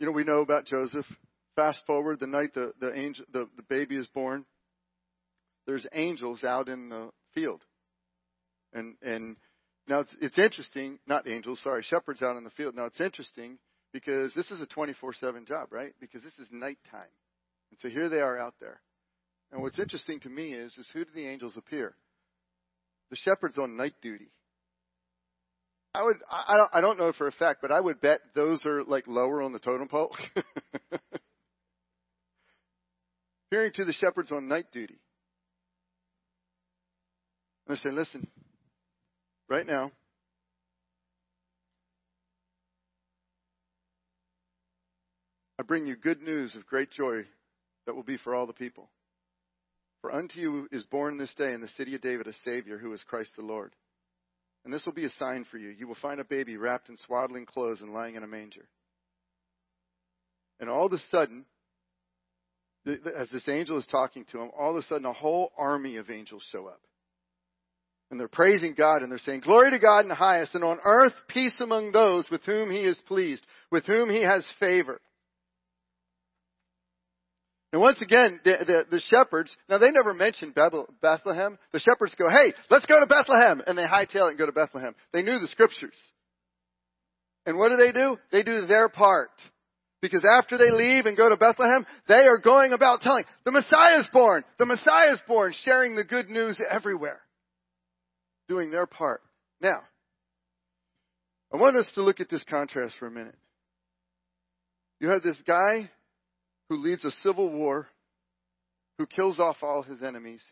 [0.01, 1.07] you know, we know about Joseph.
[1.55, 4.47] Fast forward the night the, the angel the, the baby is born.
[5.67, 7.61] There's angels out in the field.
[8.73, 9.37] And and
[9.87, 12.75] now it's it's interesting, not angels, sorry, shepherds out in the field.
[12.75, 13.59] Now it's interesting
[13.93, 15.93] because this is a 24/7 job, right?
[16.01, 17.13] Because this is nighttime.
[17.71, 18.81] And so here they are out there.
[19.53, 21.95] And what's interesting to me is is who do the angels appear?
[23.11, 24.31] The shepherds on night duty.
[25.95, 28.65] I would I don't I don't know for a fact, but I would bet those
[28.65, 30.17] are like lower on the totem pole.
[33.51, 35.01] Appearing to the shepherds on night duty.
[37.67, 38.29] And They say, listen,
[39.49, 39.91] right now,
[45.59, 47.23] I bring you good news of great joy
[47.87, 48.89] that will be for all the people.
[50.03, 52.93] For unto you is born this day in the city of David a Savior who
[52.93, 53.75] is Christ the Lord.
[54.65, 55.71] And this will be a sign for you.
[55.71, 58.67] You will find a baby wrapped in swaddling clothes and lying in a manger.
[60.59, 61.47] And all of a sudden,
[62.87, 66.11] as this angel is talking to him, all of a sudden a whole army of
[66.11, 66.81] angels show up.
[68.11, 70.79] And they're praising God and they're saying, Glory to God in the highest, and on
[70.85, 75.01] earth peace among those with whom he is pleased, with whom he has favor.
[77.73, 81.57] And once again, the, the, the, shepherds, now they never mentioned Bethlehem.
[81.73, 83.63] The shepherds go, hey, let's go to Bethlehem.
[83.65, 84.95] And they hightail it and go to Bethlehem.
[85.13, 85.97] They knew the scriptures.
[87.47, 88.17] And what do they do?
[88.33, 89.31] They do their part.
[90.03, 94.01] Because after they leave and go to Bethlehem, they are going about telling, the Messiah
[94.01, 94.45] is born!
[94.59, 95.55] The Messiah is born!
[95.65, 97.21] Sharing the good news everywhere.
[98.49, 99.21] Doing their part.
[99.61, 99.81] Now,
[101.53, 103.37] I want us to look at this contrast for a minute.
[105.01, 105.91] You have this guy
[106.71, 107.89] who leads a civil war,
[108.97, 110.43] who kills off all his enemies,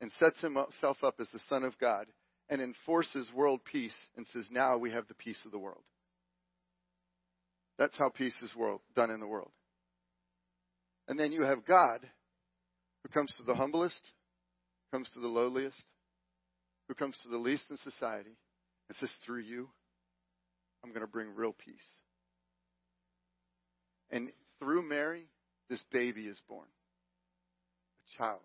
[0.00, 2.06] and sets himself up as the Son of God,
[2.48, 5.82] and enforces world peace and says, Now we have the peace of the world.
[7.78, 9.50] That's how peace is world, done in the world.
[11.06, 12.00] And then you have God,
[13.02, 14.00] who comes to the humblest,
[14.90, 15.84] comes to the lowliest,
[16.88, 18.38] who comes to the least in society,
[18.88, 19.68] and says, Through you,
[20.82, 21.76] I'm going to bring real peace.
[24.10, 25.28] And through Mary,
[25.68, 28.40] this baby is born a child.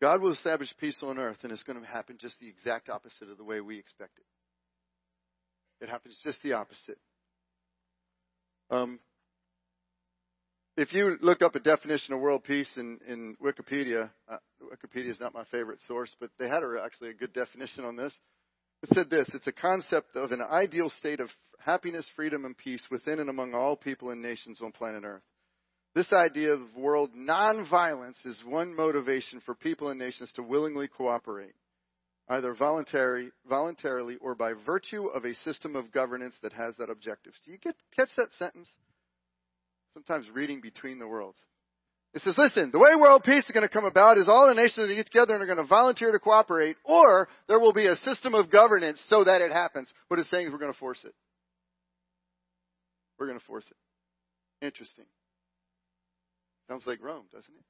[0.00, 3.30] God will establish peace on earth, and it's going to happen just the exact opposite
[3.30, 5.84] of the way we expect it.
[5.84, 6.98] It happens just the opposite.
[8.70, 9.00] Um,
[10.76, 15.20] if you look up a definition of world peace in, in Wikipedia, uh, Wikipedia is
[15.20, 18.12] not my favorite source, but they had a, actually a good definition on this.
[18.88, 21.28] It said this it's a concept of an ideal state of
[21.58, 25.24] happiness, freedom, and peace within and among all people and nations on planet Earth.
[25.96, 31.56] This idea of world nonviolence is one motivation for people and nations to willingly cooperate,
[32.28, 37.32] either voluntary, voluntarily or by virtue of a system of governance that has that objective.
[37.44, 38.70] Do you get, catch that sentence?
[39.94, 41.38] Sometimes reading between the worlds.
[42.16, 44.54] It says, listen, the way world peace is going to come about is all the
[44.54, 47.88] nations that get together and are going to volunteer to cooperate, or there will be
[47.88, 49.92] a system of governance so that it happens.
[50.08, 51.12] What it's saying is we're going to force it.
[53.18, 54.64] we're going to force it.
[54.64, 55.04] Interesting.
[56.70, 57.64] Sounds like Rome, doesn't it?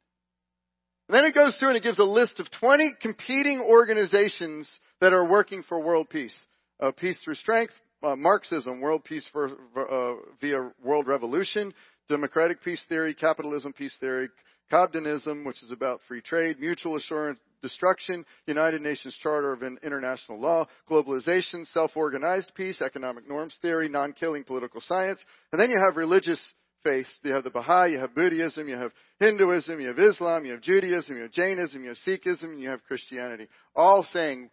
[1.09, 4.71] And then it goes through and it gives a list of 20 competing organizations
[5.01, 6.37] that are working for world peace.
[6.79, 7.73] Uh, peace through strength,
[8.05, 11.75] uh, Marxism, world peace for, uh, via world revolution,
[12.09, 14.29] democratic peace theory, capitalism peace theory,
[14.73, 20.67] Cobdenism, which is about free trade, mutual assurance, destruction, United Nations Charter of International Law,
[20.91, 26.41] globalization, self-organized peace, economic norms theory, non-killing political science, and then you have religious
[26.83, 27.09] faiths.
[27.23, 30.63] You have the Baha'i, you have Buddhism, you have Hinduism, you have Islam, you have
[30.63, 33.49] Judaism, you have Jainism, you have Sikhism, and you have Christianity.
[33.75, 34.51] All saying,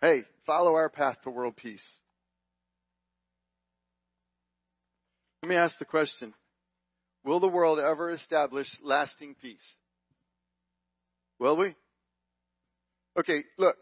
[0.00, 1.84] hey, follow our path to world peace.
[5.42, 6.34] Let me ask the question.
[7.24, 9.74] Will the world ever establish lasting peace?
[11.38, 11.74] Will we?
[13.18, 13.76] Okay, look.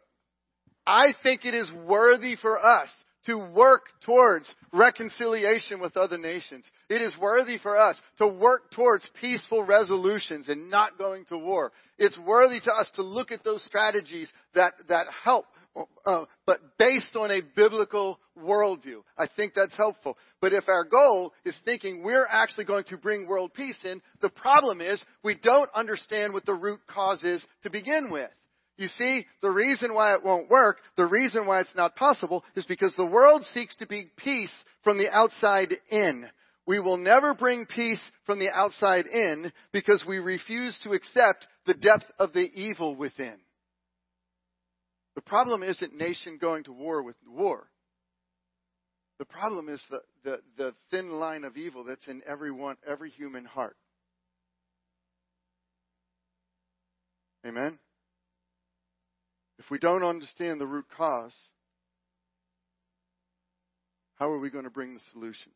[0.87, 2.89] I think it is worthy for us
[3.27, 6.65] to work towards reconciliation with other nations.
[6.89, 11.73] It is worthy for us to work towards peaceful resolutions and not going to war.
[11.99, 15.47] It's worthy to us to look at those strategies that, that help,
[16.05, 19.03] uh, but based on a biblical worldview.
[19.17, 20.17] I think that's helpful.
[20.41, 24.31] But if our goal is thinking we're actually going to bring world peace in, the
[24.31, 28.31] problem is we don't understand what the root cause is to begin with.
[28.79, 32.65] You see, the reason why it won't work, the reason why it's not possible, is
[32.65, 34.53] because the world seeks to be peace
[34.83, 36.27] from the outside in.
[36.67, 41.75] We will never bring peace from the outside in because we refuse to accept the
[41.75, 43.39] depth of the evil within.
[45.17, 47.69] The problem isn't nation going to war with war.
[49.19, 53.45] The problem is the, the, the thin line of evil that's in everyone, every human
[53.45, 53.77] heart.
[57.47, 57.79] Amen?
[59.59, 61.37] If we don't understand the root cause,
[64.17, 65.53] how are we going to bring the solution?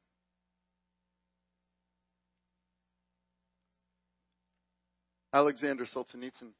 [5.32, 6.53] Alexander Solzhenitsyn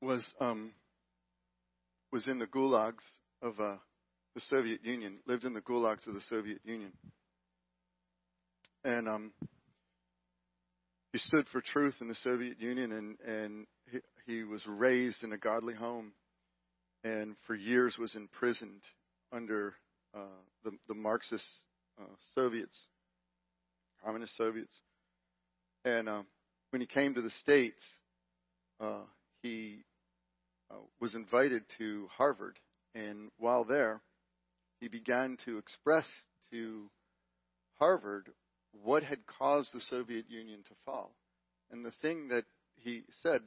[0.00, 0.72] was um,
[2.10, 3.04] was in the gulags
[3.42, 3.76] of uh,
[4.34, 6.92] the Soviet Union, lived in the gulags of the Soviet Union,
[8.84, 9.32] and um,
[11.12, 13.66] he stood for truth in the Soviet Union, and and
[14.28, 16.12] he was raised in a godly home,
[17.02, 18.82] and for years was imprisoned
[19.32, 19.74] under
[20.14, 21.46] uh, the, the Marxist
[21.98, 22.04] uh,
[22.34, 22.78] Soviets,
[24.04, 24.80] communist Soviets.
[25.86, 26.22] And uh,
[26.70, 27.82] when he came to the States,
[28.78, 29.00] uh,
[29.42, 29.82] he
[30.70, 32.58] uh, was invited to Harvard.
[32.94, 34.02] And while there,
[34.78, 36.04] he began to express
[36.50, 36.90] to
[37.78, 38.28] Harvard
[38.72, 41.14] what had caused the Soviet Union to fall.
[41.70, 42.44] And the thing that
[42.76, 43.40] he said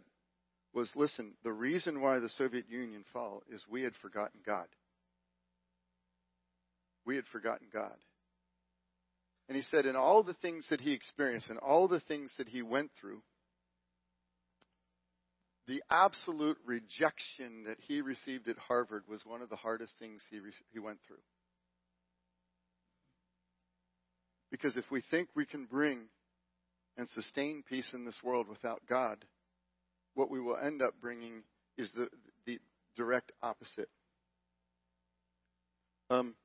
[0.73, 4.67] was listen, the reason why the Soviet Union fell is we had forgotten God.
[7.05, 7.95] We had forgotten God.
[9.47, 12.47] And he said, in all the things that he experienced and all the things that
[12.47, 13.21] he went through,
[15.67, 20.39] the absolute rejection that he received at Harvard was one of the hardest things he,
[20.39, 21.17] re- he went through.
[24.51, 26.03] Because if we think we can bring
[26.97, 29.23] and sustain peace in this world without God,
[30.15, 31.43] what we will end up bringing
[31.77, 32.09] is the,
[32.45, 32.59] the
[32.95, 33.89] direct opposite.
[36.09, 36.35] Um,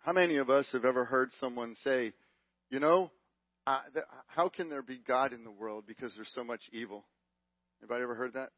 [0.00, 2.12] how many of us have ever heard someone say,
[2.70, 3.10] you know,
[3.92, 7.04] th- how can there be God in the world because there's so much evil?
[7.82, 8.50] Anybody ever heard that?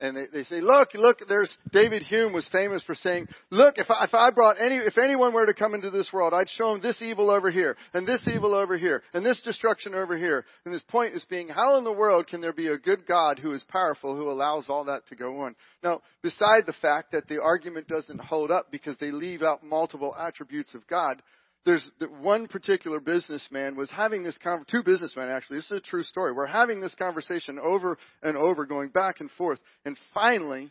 [0.00, 3.90] And they, they say, look, look, there's, David Hume was famous for saying, look, if
[3.90, 6.72] I, if I brought any, if anyone were to come into this world, I'd show
[6.72, 10.44] them this evil over here, and this evil over here, and this destruction over here.
[10.64, 13.38] And this point is being, how in the world can there be a good God
[13.38, 15.54] who is powerful, who allows all that to go on?
[15.82, 20.14] Now, beside the fact that the argument doesn't hold up because they leave out multiple
[20.18, 21.22] attributes of God,
[21.66, 21.88] there's
[22.20, 26.32] one particular businessman was having this con- two businessmen actually this is a true story
[26.32, 30.70] we're having this conversation over and over going back and forth and finally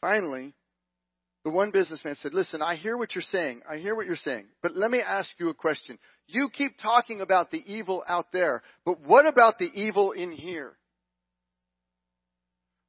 [0.00, 0.54] finally
[1.44, 3.62] the one businessman said listen i hear what you're saying.
[3.68, 5.98] I hear what you're saying but let me ask you a question.
[6.26, 10.77] You keep talking about the evil out there but what about the evil in here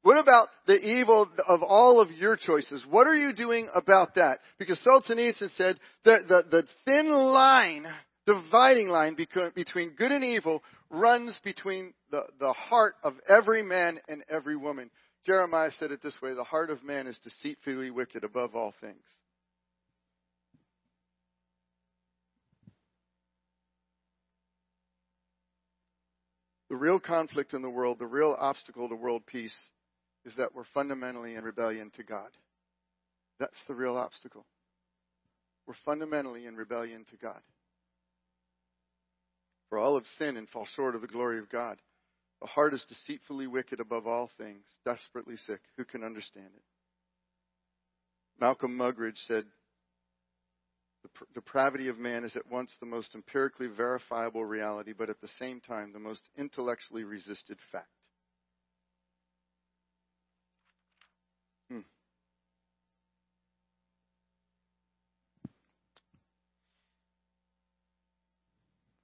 [0.02, 2.84] what about the evil of all of your choices?
[2.90, 4.40] What are you doing about that?
[4.58, 7.86] Because Solzhenitsyn said that the, the thin line,
[8.26, 14.24] dividing line between good and evil runs between the, the heart of every man and
[14.30, 14.90] every woman.
[15.26, 19.04] Jeremiah said it this way, the heart of man is deceitfully wicked above all things.
[26.70, 29.56] The real conflict in the world, the real obstacle to world peace
[30.26, 32.30] is that we're fundamentally in rebellion to God.
[33.40, 34.46] That's the real obstacle.
[35.66, 37.40] we're fundamentally in rebellion to God.
[39.70, 41.78] For all have sinned and fall short of the glory of God.
[42.42, 45.60] The heart is deceitfully wicked above all things, desperately sick.
[45.78, 46.64] Who can understand it?
[48.40, 49.46] Malcolm Muggeridge said,
[51.04, 55.30] the depravity of man is at once the most empirically verifiable reality, but at the
[55.40, 57.88] same time the most intellectually resisted fact.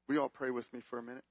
[0.09, 1.23] You all pray with me for a minute?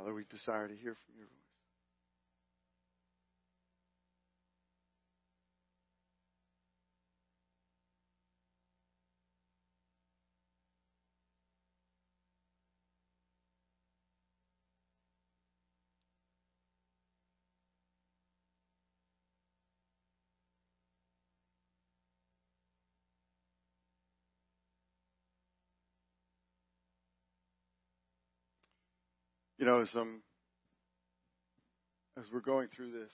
[0.00, 1.49] Father, we desire to hear from your voice.
[29.60, 30.22] You know, as um,
[32.18, 33.12] as we're going through this,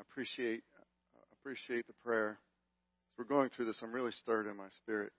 [0.00, 0.64] I appreciate
[1.14, 2.30] I appreciate the prayer.
[2.30, 5.12] As we're going through this, I'm really stirred in my spirit.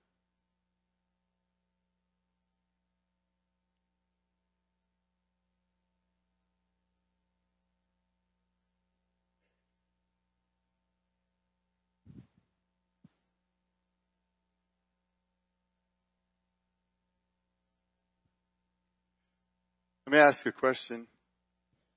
[20.13, 21.07] Let me ask a question.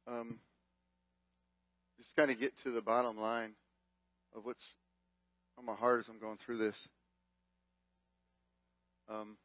[0.08, 0.38] Um,
[1.98, 3.52] just kind of get to the bottom line
[4.34, 4.72] of what's
[5.58, 6.88] on my heart as I'm going through this.
[9.10, 9.36] Um,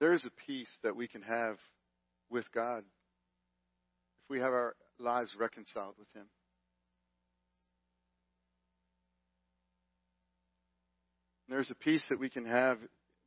[0.00, 1.58] there is a peace that we can have
[2.30, 6.26] with God if we have our lives reconciled with Him.
[11.50, 12.78] There's a peace that we can have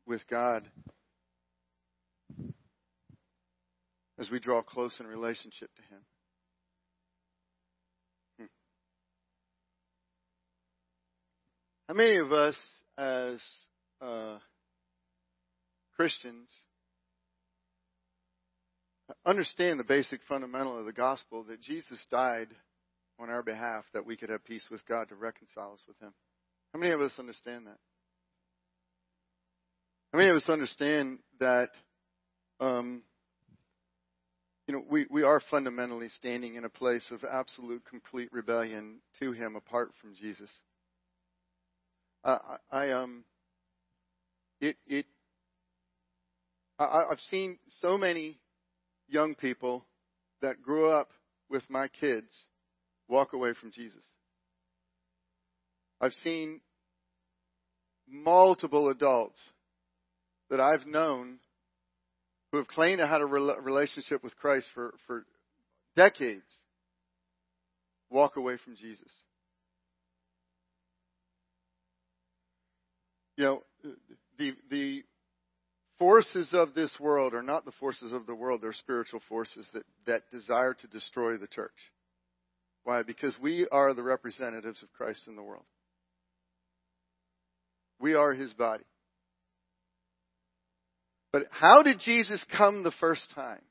[0.07, 0.63] with God
[4.17, 6.01] as we draw close in relationship to Him.
[8.39, 8.45] Hmm.
[11.89, 12.57] How many of us,
[12.97, 13.43] as
[14.01, 14.37] uh,
[15.97, 16.49] Christians,
[19.25, 22.47] understand the basic fundamental of the gospel that Jesus died
[23.19, 26.13] on our behalf that we could have peace with God to reconcile us with Him?
[26.73, 27.79] How many of us understand that?
[30.13, 31.69] How many of us understand that,
[32.59, 33.01] um,
[34.67, 39.31] you know, we, we are fundamentally standing in a place of absolute, complete rebellion to
[39.31, 40.51] Him apart from Jesus?
[42.23, 42.37] Uh,
[42.71, 43.23] I, I um,
[44.61, 45.07] it it.
[46.77, 48.37] I, I've seen so many
[49.07, 49.83] young people
[50.43, 51.09] that grew up
[51.49, 52.31] with my kids
[53.09, 54.05] walk away from Jesus.
[55.99, 56.61] I've seen
[58.07, 59.41] multiple adults
[60.53, 61.39] that I've known
[62.51, 65.25] who have claimed to have a relationship with Christ for, for
[65.95, 66.43] decades
[68.11, 69.11] walk away from Jesus.
[73.35, 73.63] You know,
[74.37, 75.03] the, the
[75.97, 79.85] forces of this world are not the forces of the world, they're spiritual forces that,
[80.05, 81.71] that desire to destroy the church.
[82.83, 83.01] Why?
[83.01, 85.65] Because we are the representatives of Christ in the world.
[87.99, 88.83] We are his body.
[91.33, 93.61] But how did Jesus come the first time?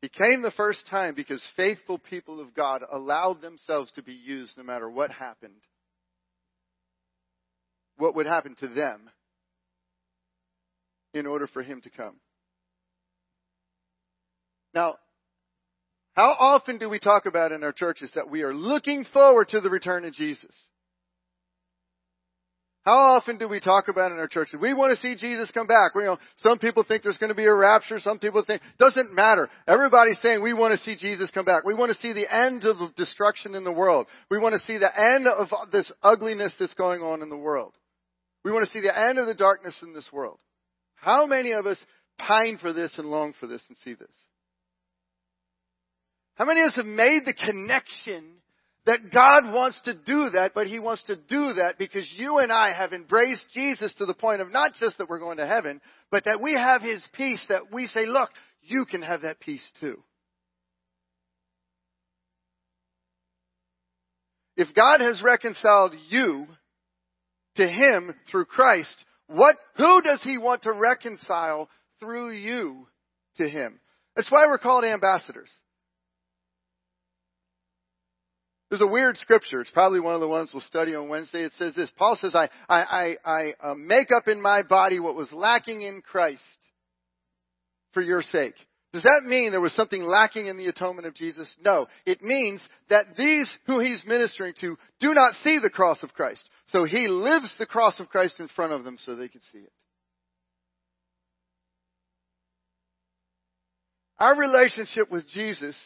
[0.00, 4.56] He came the first time because faithful people of God allowed themselves to be used
[4.56, 5.60] no matter what happened.
[7.98, 9.10] What would happen to them
[11.14, 12.16] in order for him to come.
[14.74, 14.96] Now,
[16.12, 19.60] how often do we talk about in our churches that we are looking forward to
[19.60, 20.54] the return of Jesus?
[22.86, 24.50] How often do we talk about in our church?
[24.58, 25.96] We want to see Jesus come back.
[25.96, 27.98] We, you know, some people think there's going to be a rapture.
[27.98, 29.48] Some people think doesn't matter.
[29.66, 31.64] Everybody's saying we want to see Jesus come back.
[31.64, 34.06] We want to see the end of destruction in the world.
[34.30, 37.74] We want to see the end of this ugliness that's going on in the world.
[38.44, 40.38] We want to see the end of the darkness in this world.
[40.94, 41.78] How many of us
[42.18, 44.14] pine for this and long for this and see this?
[46.36, 48.35] How many of us have made the connection
[48.86, 52.52] that God wants to do that, but He wants to do that because you and
[52.52, 55.80] I have embraced Jesus to the point of not just that we're going to heaven,
[56.10, 58.30] but that we have His peace that we say, look,
[58.62, 60.02] you can have that peace too.
[64.56, 66.46] If God has reconciled you
[67.56, 71.68] to Him through Christ, what, who does He want to reconcile
[71.98, 72.86] through you
[73.36, 73.80] to Him?
[74.14, 75.50] That's why we're called ambassadors.
[78.68, 79.60] There's a weird scripture.
[79.60, 81.44] It's probably one of the ones we'll study on Wednesday.
[81.44, 81.90] It says this.
[81.96, 85.82] Paul says, I, I, I, I uh, make up in my body what was lacking
[85.82, 86.42] in Christ
[87.92, 88.54] for your sake.
[88.92, 91.54] Does that mean there was something lacking in the atonement of Jesus?
[91.62, 91.86] No.
[92.06, 96.48] It means that these who he's ministering to do not see the cross of Christ.
[96.68, 99.58] So he lives the cross of Christ in front of them so they can see
[99.58, 99.72] it.
[104.18, 105.76] Our relationship with Jesus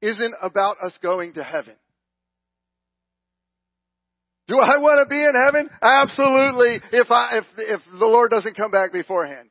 [0.00, 1.74] isn't about us going to heaven.
[4.50, 5.70] Do I want to be in heaven?
[5.80, 6.80] Absolutely.
[6.90, 9.48] If I, if, if the Lord doesn't come back beforehand.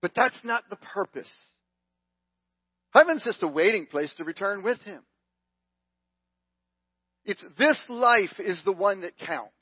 [0.00, 1.30] But that's not the purpose.
[2.92, 5.02] Heaven's just a waiting place to return with Him.
[7.26, 9.52] It's this life is the one that counts.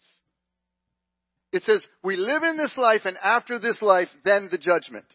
[1.51, 5.07] It says, we live in this life and after this life, then the judgment.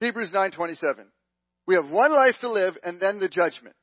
[0.00, 1.04] Hebrews 9:27.
[1.66, 3.76] We have one life to live and then the judgment.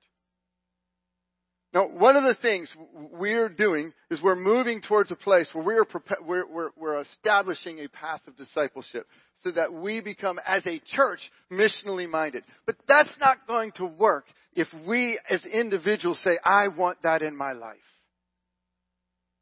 [1.74, 2.72] Now, one of the things
[3.14, 8.20] we're doing is we're moving towards a place where we're, we're, we're, establishing a path
[8.28, 9.08] of discipleship
[9.44, 11.20] so that we become, as a church,
[11.50, 12.44] missionally minded.
[12.66, 17.38] But that's not going to work if we as individuals say, I want that in
[17.38, 17.78] my life.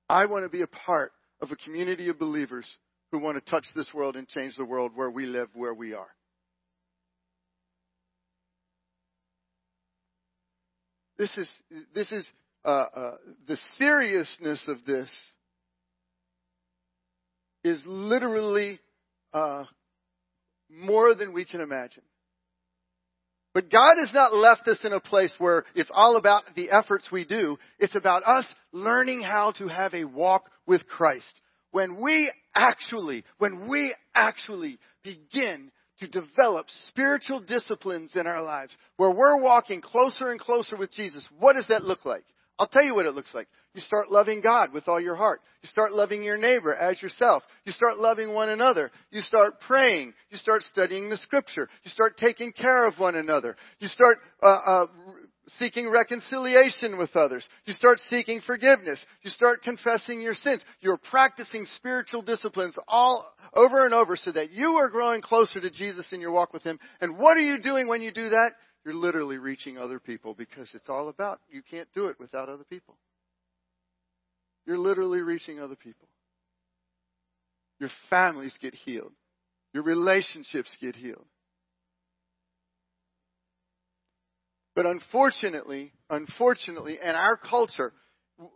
[0.07, 1.11] I want to be a part
[1.41, 2.67] of a community of believers
[3.11, 5.93] who want to touch this world and change the world where we live, where we
[5.93, 6.07] are.
[11.19, 11.49] This is,
[11.93, 12.27] this is
[12.63, 13.15] uh, uh,
[13.45, 15.09] the seriousness of this
[17.65, 18.79] is literally
[19.33, 19.65] uh,
[20.69, 22.03] more than we can imagine.
[23.53, 27.09] But God has not left us in a place where it's all about the efforts
[27.11, 27.57] we do.
[27.79, 31.41] It's about us learning how to have a walk with Christ.
[31.71, 39.11] When we actually, when we actually begin to develop spiritual disciplines in our lives where
[39.11, 41.27] we're walking closer and closer with Jesus.
[41.39, 42.23] What does that look like?
[42.57, 43.47] I'll tell you what it looks like.
[43.73, 45.41] You start loving God with all your heart.
[45.61, 47.43] You start loving your neighbor as yourself.
[47.63, 48.91] You start loving one another.
[49.11, 50.13] You start praying.
[50.29, 51.69] You start studying the scripture.
[51.83, 53.55] You start taking care of one another.
[53.79, 54.85] You start uh, uh,
[55.57, 57.47] seeking reconciliation with others.
[57.65, 59.03] You start seeking forgiveness.
[59.23, 60.63] You start confessing your sins.
[60.81, 65.69] You're practicing spiritual disciplines all over and over so that you are growing closer to
[65.69, 66.79] Jesus in your walk with Him.
[67.01, 68.51] And what are you doing when you do that?
[68.85, 72.63] You're literally reaching other people because it's all about you can't do it without other
[72.63, 72.95] people.
[74.65, 76.07] You're literally reaching other people.
[77.79, 79.13] Your families get healed.
[79.73, 81.25] Your relationships get healed.
[84.79, 87.91] But unfortunately, unfortunately, in our culture,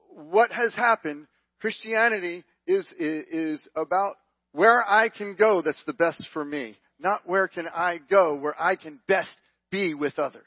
[0.10, 1.28] what has happened,
[1.60, 4.16] Christianity is, is, about
[4.54, 8.56] where I can go that's the best for me, not where can I go where
[8.58, 9.36] I can best
[9.70, 10.44] be with others.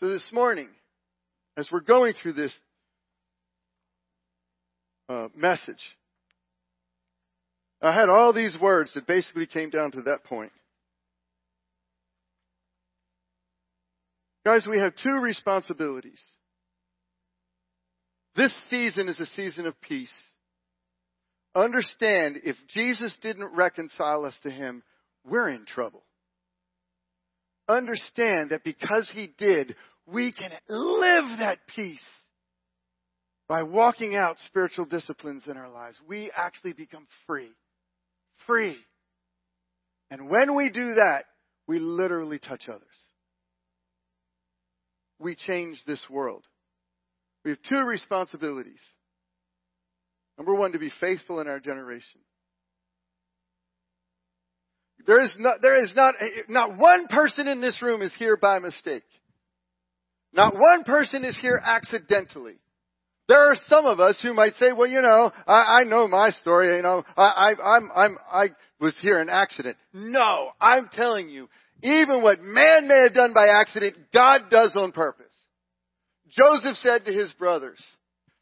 [0.00, 0.70] So this morning,
[1.56, 2.58] as we're going through this
[5.08, 5.78] uh, message,
[7.82, 10.52] I had all these words that basically came down to that point.
[14.44, 16.20] Guys, we have two responsibilities.
[18.36, 20.12] This season is a season of peace.
[21.54, 24.82] Understand if Jesus didn't reconcile us to Him,
[25.24, 26.02] we're in trouble.
[27.68, 29.74] Understand that because He did,
[30.06, 32.04] we can live that peace
[33.48, 35.98] by walking out spiritual disciplines in our lives.
[36.08, 37.50] We actually become free
[38.46, 38.76] free.
[40.10, 41.24] And when we do that,
[41.66, 42.82] we literally touch others.
[45.18, 46.44] We change this world.
[47.44, 48.80] We have two responsibilities.
[50.36, 52.20] Number one, to be faithful in our generation.
[55.06, 56.14] There is not, there is not,
[56.48, 59.02] not one person in this room is here by mistake.
[60.32, 62.56] Not one person is here accidentally.
[63.32, 66.32] There are some of us who might say, well, you know, I, I know my
[66.32, 68.46] story, you know, I, I, I'm, I'm, I
[68.78, 69.78] was here in accident.
[69.94, 71.48] No, I'm telling you,
[71.82, 75.32] Even what man may have done by accident, God does on purpose.
[76.28, 77.84] Joseph said to his brothers,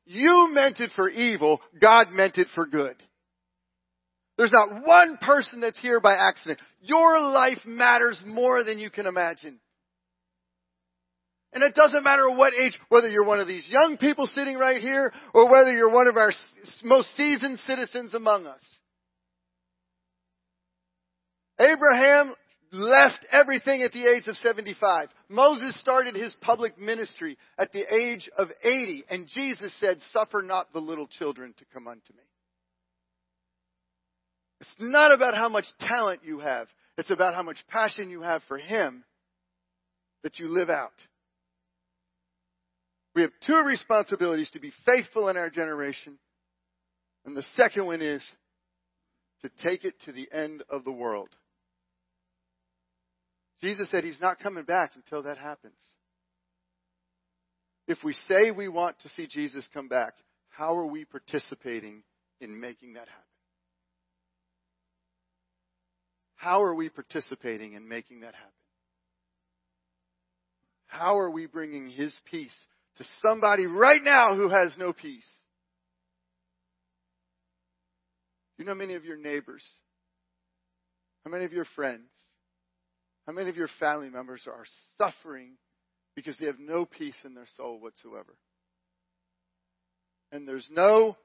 [0.05, 2.97] you meant it for evil, God meant it for good.
[4.37, 6.61] There's not one person that's here by accident.
[6.81, 9.59] Your life matters more than you can imagine.
[11.53, 14.81] And it doesn't matter what age, whether you're one of these young people sitting right
[14.81, 16.33] here or whether you're one of our
[16.85, 18.61] most seasoned citizens among us.
[21.59, 22.35] Abraham
[22.73, 25.09] left everything at the age of 75.
[25.29, 30.73] Moses started his public ministry at the age of 80, and Jesus said, Suffer not
[30.73, 32.23] the little children to come unto me.
[34.61, 38.43] It's not about how much talent you have, it's about how much passion you have
[38.47, 39.05] for Him
[40.23, 40.93] that you live out.
[43.15, 46.19] We have two responsibilities to be faithful in our generation,
[47.25, 48.25] and the second one is
[49.43, 51.29] to take it to the end of the world.
[53.61, 55.75] Jesus said he's not coming back until that happens.
[57.87, 60.15] If we say we want to see Jesus come back,
[60.49, 62.03] how are we participating
[62.41, 63.25] in making that happen?
[66.37, 68.51] How are we participating in making that happen?
[70.87, 72.57] How are we bringing His peace
[73.01, 75.29] to somebody right now who has no peace?
[78.59, 79.65] You know many of your neighbors?
[81.25, 82.11] How many of your friends?
[83.27, 84.65] How many of your family members are
[84.99, 85.53] suffering
[86.15, 88.35] because they have no peace in their soul whatsoever?
[90.31, 91.17] And there's no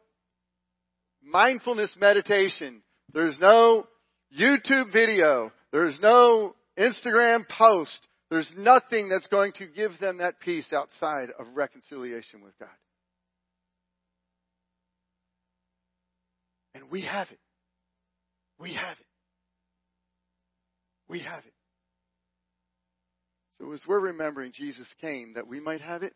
[1.22, 2.84] mindfulness meditation.
[3.14, 3.86] There's no
[4.38, 5.52] YouTube video.
[5.74, 8.00] There's no Instagram post.
[8.36, 12.68] There's nothing that's going to give them that peace outside of reconciliation with God.
[16.74, 17.40] And we have it.
[18.60, 19.06] We have it.
[21.08, 21.54] We have it.
[23.58, 26.14] So as we're remembering Jesus came that we might have it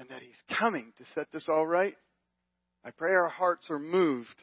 [0.00, 1.96] and that he's coming to set this all right,
[2.82, 4.42] I pray our hearts are moved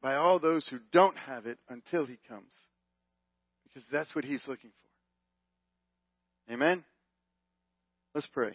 [0.00, 2.54] by all those who don't have it until he comes.
[3.64, 4.81] Because that's what he's looking for.
[6.50, 6.84] Amen?
[8.14, 8.52] Let's pray.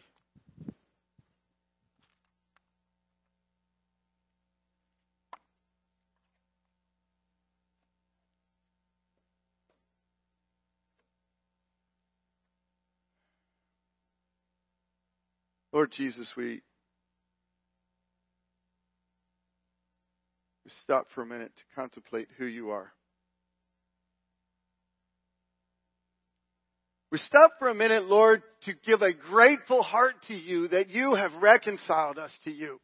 [15.74, 16.62] Lord Jesus, we,
[20.66, 22.92] we stop for a minute to contemplate who you are.
[27.12, 31.16] We stop for a minute, Lord, to give a grateful heart to you that you
[31.16, 32.80] have reconciled us to you.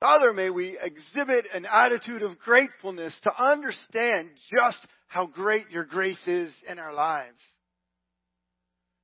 [0.00, 6.26] Father, may we exhibit an attitude of gratefulness to understand just how great your grace
[6.26, 7.40] is in our lives.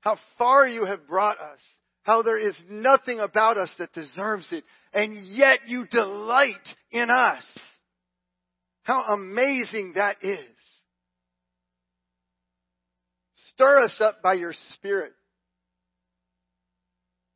[0.01, 1.61] How far you have brought us
[2.09, 4.65] how there is nothing about us that deserves it,
[4.95, 6.55] and yet you delight
[6.91, 7.45] in us.
[8.83, 10.78] How amazing that is.
[13.59, 15.13] Stir us up by your Spirit.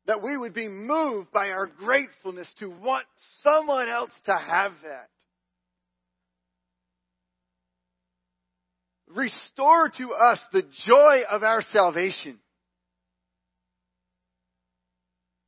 [0.07, 3.05] That we would be moved by our gratefulness to want
[3.41, 5.09] someone else to have that.
[9.13, 12.39] Restore to us the joy of our salvation.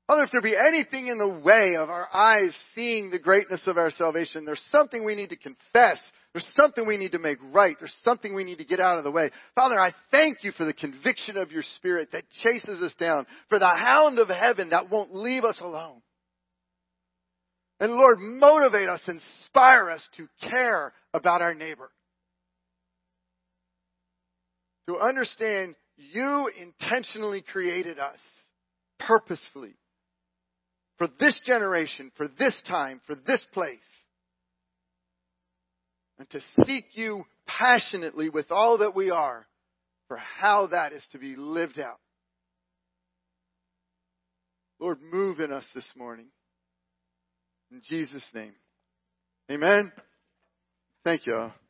[0.08, 3.78] Father, if there be anything in the way of our eyes seeing the greatness of
[3.78, 6.00] our salvation, there's something we need to confess.
[6.36, 7.78] There's something we need to make right.
[7.80, 9.32] There's something we need to get out of the way.
[9.56, 13.58] Father, I thank you for the conviction of your spirit that chases us down, for
[13.58, 16.02] the hound of heaven that won't leave us alone.
[17.80, 21.90] And Lord, motivate us, inspire us to care about our neighbor.
[24.90, 28.20] To understand you intentionally created us
[29.00, 29.78] purposefully
[30.98, 33.80] for this generation, for this time, for this place.
[36.18, 39.48] And to seek you passionately with all that we are
[40.08, 42.00] for how that is to be lived out.
[44.80, 46.28] Lord, move in us this morning.
[47.72, 48.54] In Jesus' name.
[49.50, 49.92] Amen.
[51.04, 51.36] Thank you.
[51.36, 51.65] We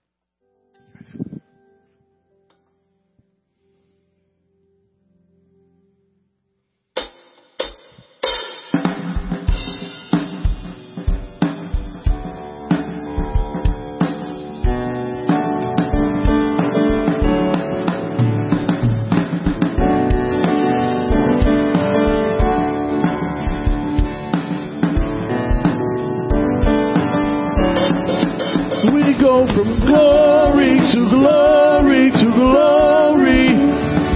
[29.53, 33.49] from glory to glory to glory.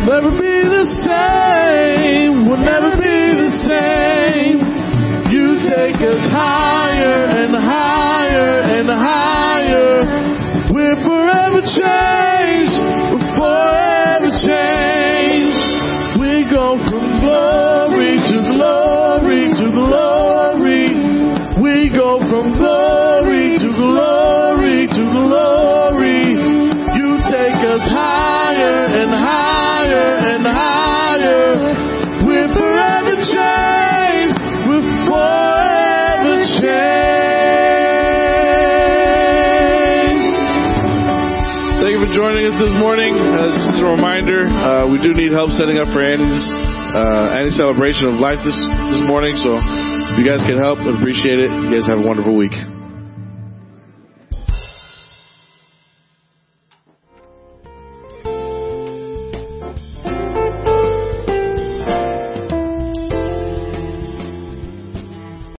[0.05, 2.47] Never be the same.
[2.47, 4.57] We'll never be the same.
[5.29, 10.73] You take us higher and higher and higher.
[10.73, 12.18] We're forever changed.
[44.91, 46.45] We do need help setting up for Annie's
[46.93, 49.37] uh, Annie's celebration of life this this morning.
[49.37, 51.49] So if you guys can help, appreciate it.
[51.51, 52.78] You guys have a wonderful week.